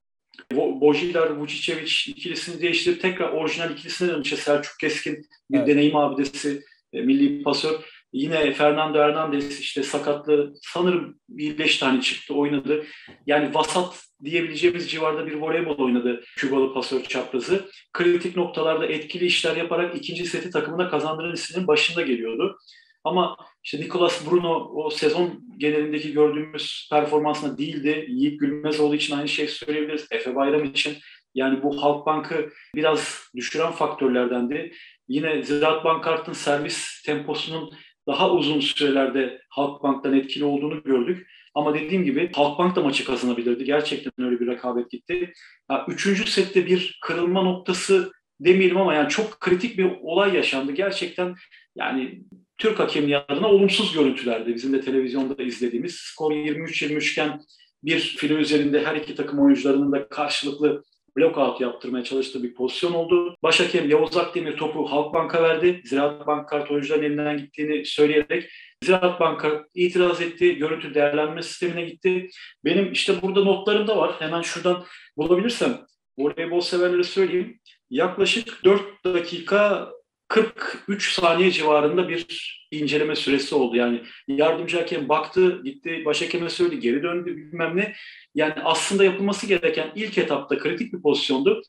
[0.53, 4.29] Bojilar, Vucicevic ikilisini değiştirip tekrar orijinal ikilisine dönmüş.
[4.29, 5.69] Selçuk Keskin bir evet.
[5.69, 7.75] deneyim abidesi, e, milli pasör.
[8.13, 12.87] Yine Fernando Hernandez işte sakatlı sanırım beş tane çıktı oynadı.
[13.27, 17.71] Yani vasat diyebileceğimiz civarda bir voleybol oynadı Kübalı pasör çaprazı.
[17.93, 22.59] Kritik noktalarda etkili işler yaparak ikinci seti takımına kazandıran isminin başında geliyordu.
[23.05, 28.07] Ama işte Nicolas Bruno o sezon genelindeki gördüğümüz performansına değildi.
[28.09, 30.07] Yiğit Gülmezoğlu için aynı şey söyleyebiliriz.
[30.11, 30.97] Efe Bayram için
[31.35, 34.73] yani bu Halkbank'ı biraz düşüren faktörlerdendi.
[35.09, 37.71] Yine Ziraat Bankart'ın servis temposunun
[38.07, 41.27] daha uzun sürelerde Halkbank'tan etkili olduğunu gördük.
[41.55, 43.65] Ama dediğim gibi Halkbank da maçı kazanabilirdi.
[43.65, 45.33] Gerçekten öyle bir rekabet gitti.
[45.71, 50.73] Yani üçüncü sette bir kırılma noktası demeyelim ama yani çok kritik bir olay yaşandı.
[50.73, 51.35] Gerçekten
[51.77, 52.23] yani
[52.59, 54.55] Türk hakemliği adına olumsuz görüntülerdi.
[54.55, 55.95] Bizim de televizyonda izlediğimiz.
[55.95, 57.41] Skor 23-23 iken
[57.83, 60.83] bir filo üzerinde her iki takım oyuncularının da karşılıklı
[61.17, 63.37] blokout yaptırmaya çalıştığı bir pozisyon oldu.
[63.43, 65.83] Başhakem Yavuz Akdemir topu Halkbank'a verdi.
[65.85, 68.51] Ziraat Bank kart oyuncuların elinden gittiğini söyleyerek
[68.85, 70.57] Ziraat Banka itiraz etti.
[70.57, 72.29] Görüntü değerlendirme sistemine gitti.
[72.65, 74.15] Benim işte burada notlarım da var.
[74.19, 74.85] Hemen şuradan
[75.17, 75.81] bulabilirsem
[76.19, 77.61] voleybol severlere söyleyeyim.
[77.91, 79.91] Yaklaşık 4 dakika
[80.29, 82.27] 43 saniye civarında bir
[82.71, 83.77] inceleme süresi oldu.
[83.77, 87.95] Yani yardımcı hakem baktı, gitti başhakeme söyledi, geri döndü bilmem ne.
[88.35, 91.63] Yani aslında yapılması gereken ilk etapta kritik bir pozisyondu.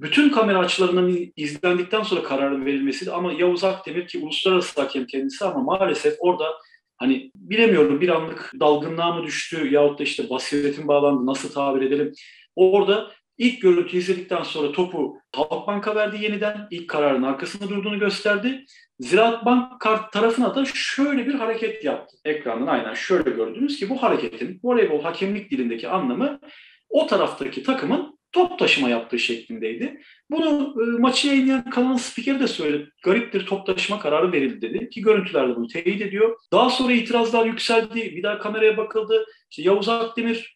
[0.00, 5.60] Bütün kamera açılarının izlendikten sonra kararın verilmesiydi ama Yavuz Akdemir ki uluslararası hakem kendisi ama
[5.60, 6.54] maalesef orada
[6.96, 12.12] hani bilemiyorum bir anlık dalgınlığa mı düştü yahut da işte basiretin bağlandı nasıl tabir edelim.
[12.56, 16.68] Orada ilk görüntü izledikten sonra topu Halkbank'a verdi yeniden.
[16.70, 18.64] ilk kararın arkasında durduğunu gösterdi.
[19.00, 22.16] Ziraat Bank kart tarafına da şöyle bir hareket yaptı.
[22.24, 26.40] Ekrandan aynen şöyle gördünüz ki bu hareketin voleybol hakemlik dilindeki anlamı
[26.88, 30.00] o taraftaki takımın top taşıma yaptığı şeklindeydi.
[30.30, 32.90] Bunu e, maçı yayınlayan kanalın spikeri de söyledi.
[33.04, 36.36] Garip bir top taşıma kararı verildi dedi ki görüntülerde bunu teyit ediyor.
[36.52, 38.16] Daha sonra itirazlar yükseldi.
[38.16, 39.26] Bir daha kameraya bakıldı.
[39.50, 40.55] İşte Yavuz Akdemir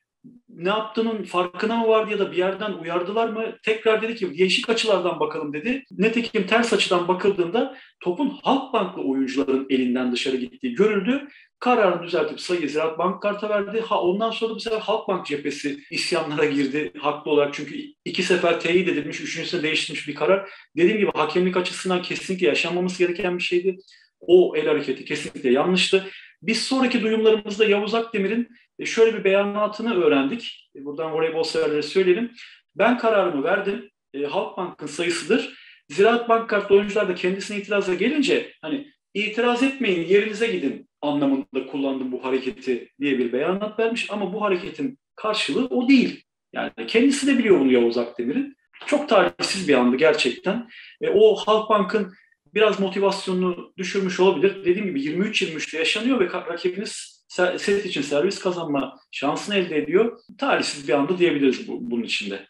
[0.61, 3.57] ne yaptığının farkına mı vardı ya da bir yerden uyardılar mı?
[3.63, 5.85] Tekrar dedi ki değişik açılardan bakalım dedi.
[5.91, 11.29] Netekim ters açıdan bakıldığında topun Halkbanklı oyuncuların elinden dışarı gittiği görüldü.
[11.59, 13.81] Kararını düzeltip sayı Ziraat Bank karta verdi.
[13.81, 17.55] Ha, ondan sonra bu sefer Halkbank cephesi isyanlara girdi haklı olarak.
[17.55, 20.51] Çünkü iki sefer teyit edilmiş, üçüncüsünde değiştirilmiş bir karar.
[20.77, 23.79] Dediğim gibi hakemlik açısından kesinlikle yaşanmaması gereken bir şeydi.
[24.21, 26.07] O el hareketi kesinlikle yanlıştı.
[26.43, 28.49] Biz sonraki duyumlarımızda Yavuz Akdemir'in
[28.81, 30.71] e, şöyle bir beyanatını öğrendik.
[30.77, 32.33] E, buradan voleybol severlere söyleyelim.
[32.75, 33.91] Ben kararımı verdim.
[34.15, 35.55] E, Halkbank'ın sayısıdır.
[35.89, 42.13] Ziraat Bank kartlı oyuncular da kendisine itiraza gelince hani itiraz etmeyin yerinize gidin anlamında kullandım
[42.13, 46.25] bu hareketi diye bir beyanat vermiş ama bu hareketin karşılığı o değil.
[46.53, 48.57] Yani kendisi de biliyor bunu Yavuz Akdemir'in.
[48.87, 50.69] Çok talihsiz bir andı gerçekten.
[51.01, 52.13] E, o Halkbank'ın
[52.55, 54.65] biraz motivasyonunu düşürmüş olabilir.
[54.65, 57.20] Dediğim gibi 23-23'te yaşanıyor ve rakibiniz
[57.59, 60.21] set için servis kazanma şansını elde ediyor.
[60.39, 62.47] Talihsiz bir anda diyebiliriz bu, bunun içinde.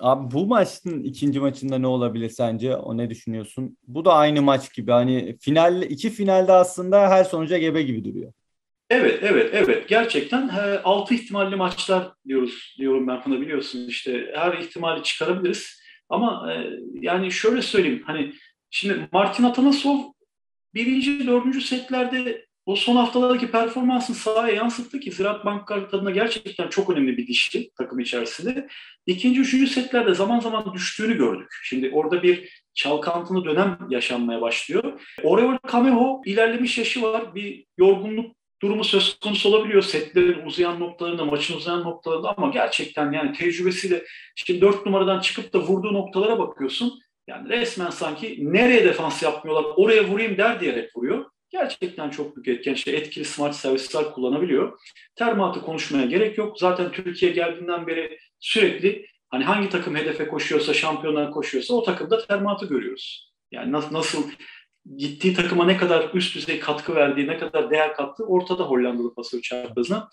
[0.00, 2.76] Abi bu maçın ikinci maçında ne olabilir sence?
[2.76, 3.76] O ne düşünüyorsun?
[3.86, 4.90] Bu da aynı maç gibi.
[4.90, 8.32] Hani final iki finalde aslında her sonuca gebe gibi duruyor.
[8.90, 9.88] Evet, evet, evet.
[9.88, 15.82] Gerçekten he, altı ihtimalli maçlar diyoruz diyorum ben buna biliyorsun işte her ihtimali çıkarabiliriz.
[16.08, 16.70] Ama e,
[17.00, 18.32] yani şöyle söyleyeyim hani
[18.70, 19.98] şimdi Martin Atanasov
[20.74, 26.90] birinci, dördüncü setlerde o son haftalardaki performansını sahaya yansıttı ki Ziraat Bank adına gerçekten çok
[26.90, 28.68] önemli bir dişti takım içerisinde.
[29.06, 31.48] İkinci, üçüncü setlerde zaman zaman düştüğünü gördük.
[31.62, 35.00] Şimdi orada bir çalkantılı dönem yaşanmaya başlıyor.
[35.22, 37.34] Oreo Kameho ilerlemiş yaşı var.
[37.34, 39.82] Bir yorgunluk durumu söz konusu olabiliyor.
[39.82, 44.04] Setlerin uzayan noktalarında, maçın uzayan noktalarında ama gerçekten yani tecrübesiyle
[44.36, 47.00] şimdi dört numaradan çıkıp da vurduğu noktalara bakıyorsun.
[47.26, 51.31] Yani resmen sanki nereye defans yapmıyorlar, oraya vurayım der diyerek vuruyor.
[51.52, 52.74] Gerçekten çok büyük etken.
[52.74, 54.80] İşte etkili smart servisler kullanabiliyor.
[55.14, 56.58] Termatı konuşmaya gerek yok.
[56.58, 62.66] Zaten Türkiye geldiğinden beri sürekli hani hangi takım hedefe koşuyorsa, şampiyonlar koşuyorsa o takımda termatı
[62.66, 63.32] görüyoruz.
[63.50, 64.30] Yani nasıl, nasıl
[64.96, 69.40] gittiği takıma ne kadar üst düzey katkı verdiği, ne kadar değer kattığı ortada Hollandalı pasör
[69.40, 70.08] çaprazına.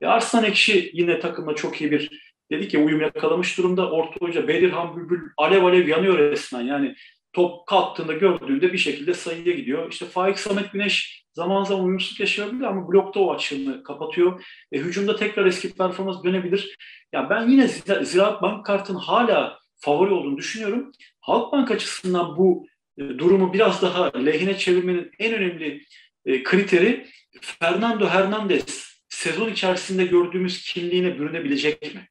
[0.00, 3.90] E Arslan Ekşi yine takımda çok iyi bir dedik ya uyum yakalamış durumda.
[3.90, 6.62] Orta hoca Bedirhan Bülbül alev alev yanıyor resmen.
[6.62, 6.94] Yani
[7.36, 9.92] top kalktığında gördüğünde bir şekilde sayıya gidiyor.
[9.92, 14.44] İşte Faik Samet Güneş zaman zaman uyumsuzluk yaşayabilir ama blokta o açığını kapatıyor.
[14.72, 16.76] E, hücumda tekrar eski performans dönebilir.
[17.12, 17.68] Ya ben yine
[18.02, 20.92] Ziraat Bank kartın hala favori olduğunu düşünüyorum.
[21.20, 22.66] Halkbank açısından bu
[22.98, 25.82] e, durumu biraz daha lehine çevirmenin en önemli
[26.26, 27.06] e, kriteri
[27.40, 32.08] Fernando Hernandez sezon içerisinde gördüğümüz kimliğine bürünebilecek mi?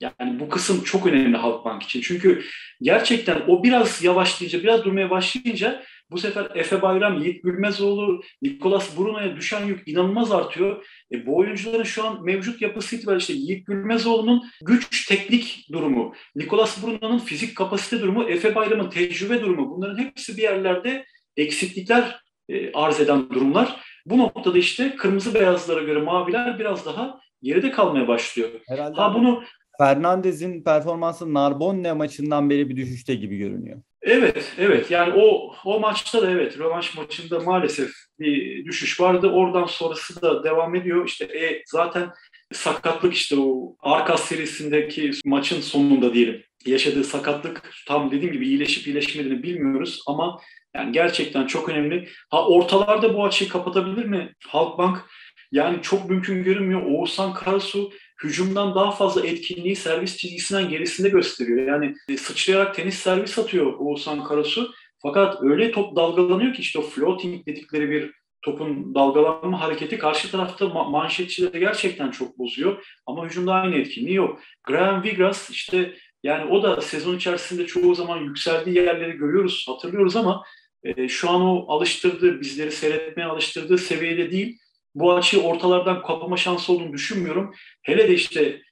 [0.00, 2.00] Yani bu kısım çok önemli Halkbank için.
[2.00, 2.42] Çünkü
[2.82, 9.36] gerçekten o biraz yavaşlayınca, biraz durmaya başlayınca bu sefer Efe Bayram, Yiğit Gülmezoğlu, Nikolas Bruno'ya
[9.36, 10.86] düşen yük inanılmaz artıyor.
[11.12, 16.82] E, bu oyuncuların şu an mevcut yapısı itibariyle işte Yiğit Gülmezoğlu'nun güç teknik durumu, Nikolas
[16.82, 21.04] Bruno'nun fizik kapasite durumu, Efe Bayram'ın tecrübe durumu bunların hepsi bir yerlerde
[21.36, 23.80] eksiklikler e, arz eden durumlar.
[24.06, 28.48] Bu noktada işte kırmızı beyazlara göre maviler biraz daha geride kalmaya başlıyor.
[28.68, 29.42] Herhalde ha bunu
[29.80, 33.82] Fernandez'in performansı Narbonne maçından beri bir düşüşte gibi görünüyor.
[34.02, 34.90] Evet, evet.
[34.90, 39.28] Yani o o maçta da evet, rövanş maçında maalesef bir düşüş vardı.
[39.28, 41.06] Oradan sonrası da devam ediyor.
[41.06, 42.10] İşte e, zaten
[42.52, 46.42] sakatlık işte o Arkas serisindeki maçın sonunda diyelim.
[46.66, 50.40] Yaşadığı sakatlık tam dediğim gibi iyileşip iyileşmediğini bilmiyoruz ama
[50.74, 52.08] yani gerçekten çok önemli.
[52.30, 55.06] Ha ortalarda bu açıyı kapatabilir mi Halkbank?
[55.52, 56.82] Yani çok mümkün görünmüyor.
[56.82, 57.92] Oğuzhan Karasu
[58.24, 61.66] hücumdan daha fazla etkinliği servis çizgisinden gerisinde gösteriyor.
[61.66, 64.72] Yani e, sıçrayarak tenis servis atıyor Oğuzhan Karasu.
[65.02, 68.10] Fakat öyle top dalgalanıyor ki işte o floating dedikleri bir
[68.42, 72.84] topun dalgalanma hareketi karşı tarafta ma- manşetçileri gerçekten çok bozuyor.
[73.06, 74.40] Ama hücumda aynı etkinliği yok.
[74.64, 80.44] Graham Vigras işte yani o da sezon içerisinde çoğu zaman yükseldiği yerleri görüyoruz, hatırlıyoruz ama
[80.84, 84.58] e, şu an o alıştırdığı, bizleri seyretmeye alıştırdığı seviyede değil
[84.94, 87.54] bu açıyı ortalardan kapama şansı olduğunu düşünmüyorum.
[87.82, 88.62] Hele de işte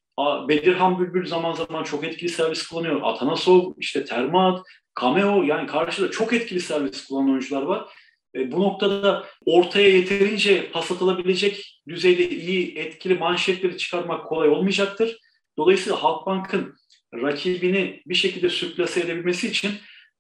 [0.49, 3.01] Bedirhan Bülbül zaman zaman çok etkili servis kullanıyor.
[3.03, 4.66] Atanasov, işte Termat,
[5.01, 7.89] Cameo yani karşıda çok etkili servis kullanan oyuncular var.
[8.35, 15.19] E, bu noktada ortaya yeterince pas atılabilecek düzeyde iyi etkili manşetleri çıkarmak kolay olmayacaktır.
[15.59, 16.75] Dolayısıyla Halkbank'ın
[17.14, 19.71] rakibini bir şekilde sürklase edebilmesi için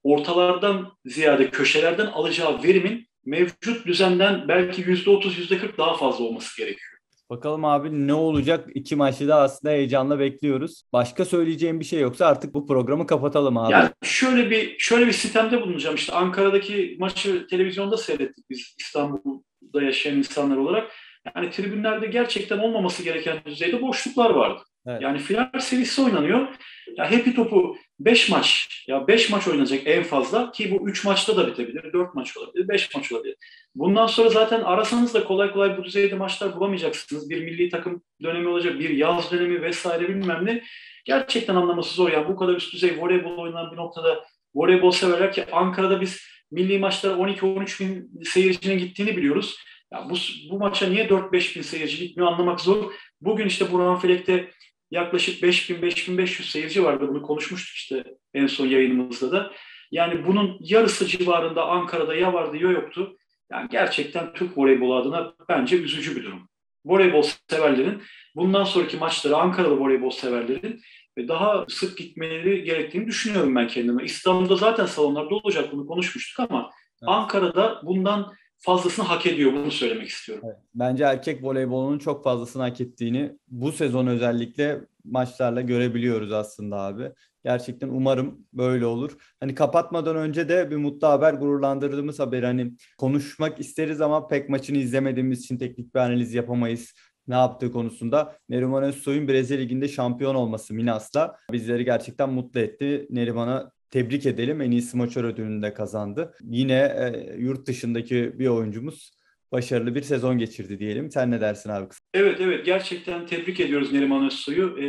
[0.02, 6.56] ortalardan ziyade köşelerden alacağı verimin mevcut düzenden belki yüzde otuz, yüzde kırk daha fazla olması
[6.56, 6.98] gerekiyor.
[7.30, 8.68] Bakalım abi ne olacak?
[8.74, 10.82] İki maçı da aslında heyecanla bekliyoruz.
[10.92, 13.72] Başka söyleyeceğim bir şey yoksa artık bu programı kapatalım abi.
[13.72, 15.96] Yani şöyle bir şöyle bir sistemde bulunacağım.
[15.96, 20.92] İşte Ankara'daki maçı televizyonda seyrettik biz İstanbul'da yaşayan insanlar olarak.
[21.36, 24.62] Yani tribünlerde gerçekten olmaması gereken düzeyde boşluklar vardı.
[24.86, 25.02] Evet.
[25.02, 26.48] Yani final serisi oynanıyor.
[26.96, 31.36] Ya Happy topu 5 maç ya 5 maç oynayacak en fazla ki bu 3 maçta
[31.36, 31.92] da bitebilir.
[31.92, 33.36] 4 maç olabilir, 5 maç olabilir.
[33.74, 37.30] Bundan sonra zaten arasanız da kolay kolay bu düzeyde maçlar bulamayacaksınız.
[37.30, 40.62] Bir milli takım dönemi olacak, bir yaz dönemi vesaire bilmem ne.
[41.04, 42.12] Gerçekten anlaması zor.
[42.12, 44.24] Yani bu kadar üst düzey voleybol oynanan bir noktada
[44.54, 46.20] voleybol severler ki Ankara'da biz
[46.50, 49.56] milli maçlara 12-13 bin seyircinin gittiğini biliyoruz.
[49.92, 50.14] Ya bu,
[50.50, 52.92] bu maça niye 4-5 bin seyirci gitmiyor anlamak zor.
[53.20, 54.50] Bugün işte Burhan Felek'te
[54.90, 57.08] yaklaşık 5000-5500 seyirci vardı.
[57.08, 59.52] Bunu konuşmuştuk işte en son yayınımızda da.
[59.90, 63.16] Yani bunun yarısı civarında Ankara'da ya vardı ya yoktu.
[63.52, 66.48] Yani gerçekten Türk voleybolu adına bence üzücü bir durum.
[66.84, 68.02] Voleybol severlerin
[68.36, 70.80] bundan sonraki maçları Ankaralı voleybol severlerin
[71.28, 74.04] daha sık gitmeleri gerektiğini düşünüyorum ben kendime.
[74.04, 76.70] İstanbul'da zaten salonlarda olacak bunu konuşmuştuk ama
[77.02, 77.08] evet.
[77.08, 80.44] Ankara'da bundan fazlasını hak ediyor bunu söylemek istiyorum.
[80.46, 80.56] Evet.
[80.74, 87.12] Bence erkek voleybolunun çok fazlasını hak ettiğini bu sezon özellikle maçlarla görebiliyoruz aslında abi.
[87.44, 89.16] Gerçekten umarım böyle olur.
[89.40, 92.42] Hani kapatmadan önce de bir mutlu haber, gururlandırdığımız haber.
[92.42, 96.94] Hani konuşmak isteriz ama pek maçını izlemediğimiz için teknik bir analiz yapamayız
[97.28, 103.06] ne yaptığı konusunda Neriman Özsoy'un Brezilya Ligi'nde şampiyon olması Minas'la bizleri gerçekten mutlu etti.
[103.10, 104.60] Neriman'a tebrik edelim.
[104.60, 106.34] En iyi smaçör ödülünü de kazandı.
[106.40, 109.18] Yine e, yurt dışındaki bir oyuncumuz
[109.52, 111.10] başarılı bir sezon geçirdi diyelim.
[111.10, 111.86] Sen ne dersin abi?
[112.14, 114.78] Evet evet gerçekten tebrik ediyoruz Neriman Özsoy'u.
[114.78, 114.88] E,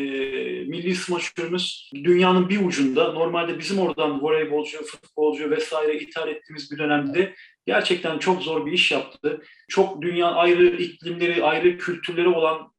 [0.63, 7.33] milli smaçörümüz dünyanın bir ucunda normalde bizim oradan voleybolcu, futbolcu vesaire ithal ettiğimiz bir dönemde
[7.65, 9.41] gerçekten çok zor bir iş yaptı.
[9.67, 12.71] Çok dünya ayrı iklimleri, ayrı kültürleri olan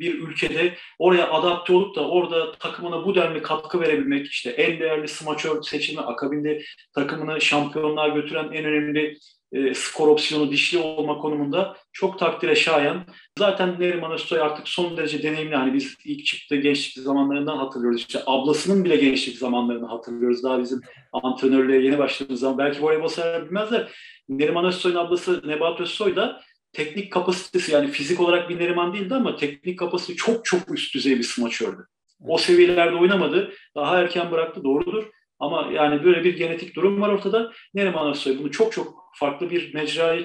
[0.00, 5.08] bir ülkede oraya adapte olup da orada takımına bu denli katkı verebilmek, işte en değerli
[5.08, 6.62] smaçör seçimi, akabinde
[6.94, 9.18] takımını şampiyonluğa götüren en önemli
[9.52, 13.06] e, skor opsiyonu dişli olma konumunda çok takdire şayan.
[13.38, 15.56] Zaten Neriman Özsoy artık son derece deneyimli.
[15.56, 18.00] Hani biz ilk çıktığı gençlik zamanlarından hatırlıyoruz.
[18.00, 20.42] İşte ablasının bile gençlik zamanlarını hatırlıyoruz.
[20.42, 20.80] Daha bizim
[21.12, 22.58] antrenörlüğe yeni başladığımız zaman.
[22.58, 23.90] Belki voleybol sever bilmezler.
[24.28, 26.40] Neriman Özsoy'un ablası Nebahat Özsoy da
[26.72, 31.18] teknik kapasitesi yani fizik olarak bir Neriman değildi ama teknik kapasitesi çok çok üst düzey
[31.18, 31.86] bir smaçördü.
[32.20, 33.52] O seviyelerde oynamadı.
[33.76, 35.04] Daha erken bıraktı doğrudur.
[35.38, 37.52] Ama yani böyle bir genetik durum var ortada.
[37.74, 40.24] Neriman Özsoy bunu çok çok farklı bir mecraya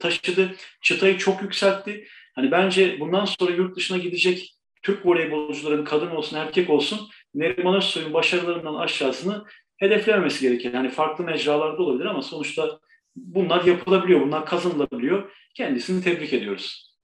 [0.00, 0.54] taşıdı.
[0.82, 2.06] Çıtayı çok yükseltti.
[2.34, 8.14] Hani bence bundan sonra yurt dışına gidecek Türk voleybolcuların kadın olsun erkek olsun Neriman Özsoy'un
[8.14, 9.44] başarılarından aşağısını
[9.76, 10.74] hedeflememesi gerekir.
[10.74, 12.80] Yani farklı mecralarda olabilir ama sonuçta
[13.16, 15.30] bunlar yapılabiliyor, bunlar kazanılabiliyor.
[15.58, 16.96] Kendisini tebrik ediyoruz.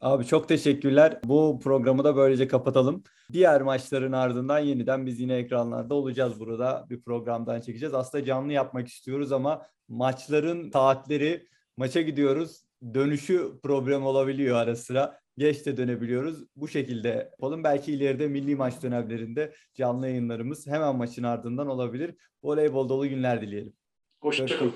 [0.00, 1.20] Abi çok teşekkürler.
[1.24, 3.02] Bu programı da böylece kapatalım.
[3.32, 6.86] Diğer maçların ardından yeniden biz yine ekranlarda olacağız burada.
[6.90, 7.94] Bir programdan çekeceğiz.
[7.94, 11.46] Aslında canlı yapmak istiyoruz ama maçların saatleri
[11.76, 12.62] maça gidiyoruz.
[12.94, 15.20] Dönüşü problem olabiliyor ara sıra.
[15.38, 16.44] Geç de dönebiliyoruz.
[16.56, 17.64] Bu şekilde yapalım.
[17.64, 22.14] Belki ileride milli maç dönemlerinde canlı yayınlarımız hemen maçın ardından olabilir.
[22.42, 23.72] Voleybol dolu günler dileyelim.
[24.20, 24.74] Hoşçakalın.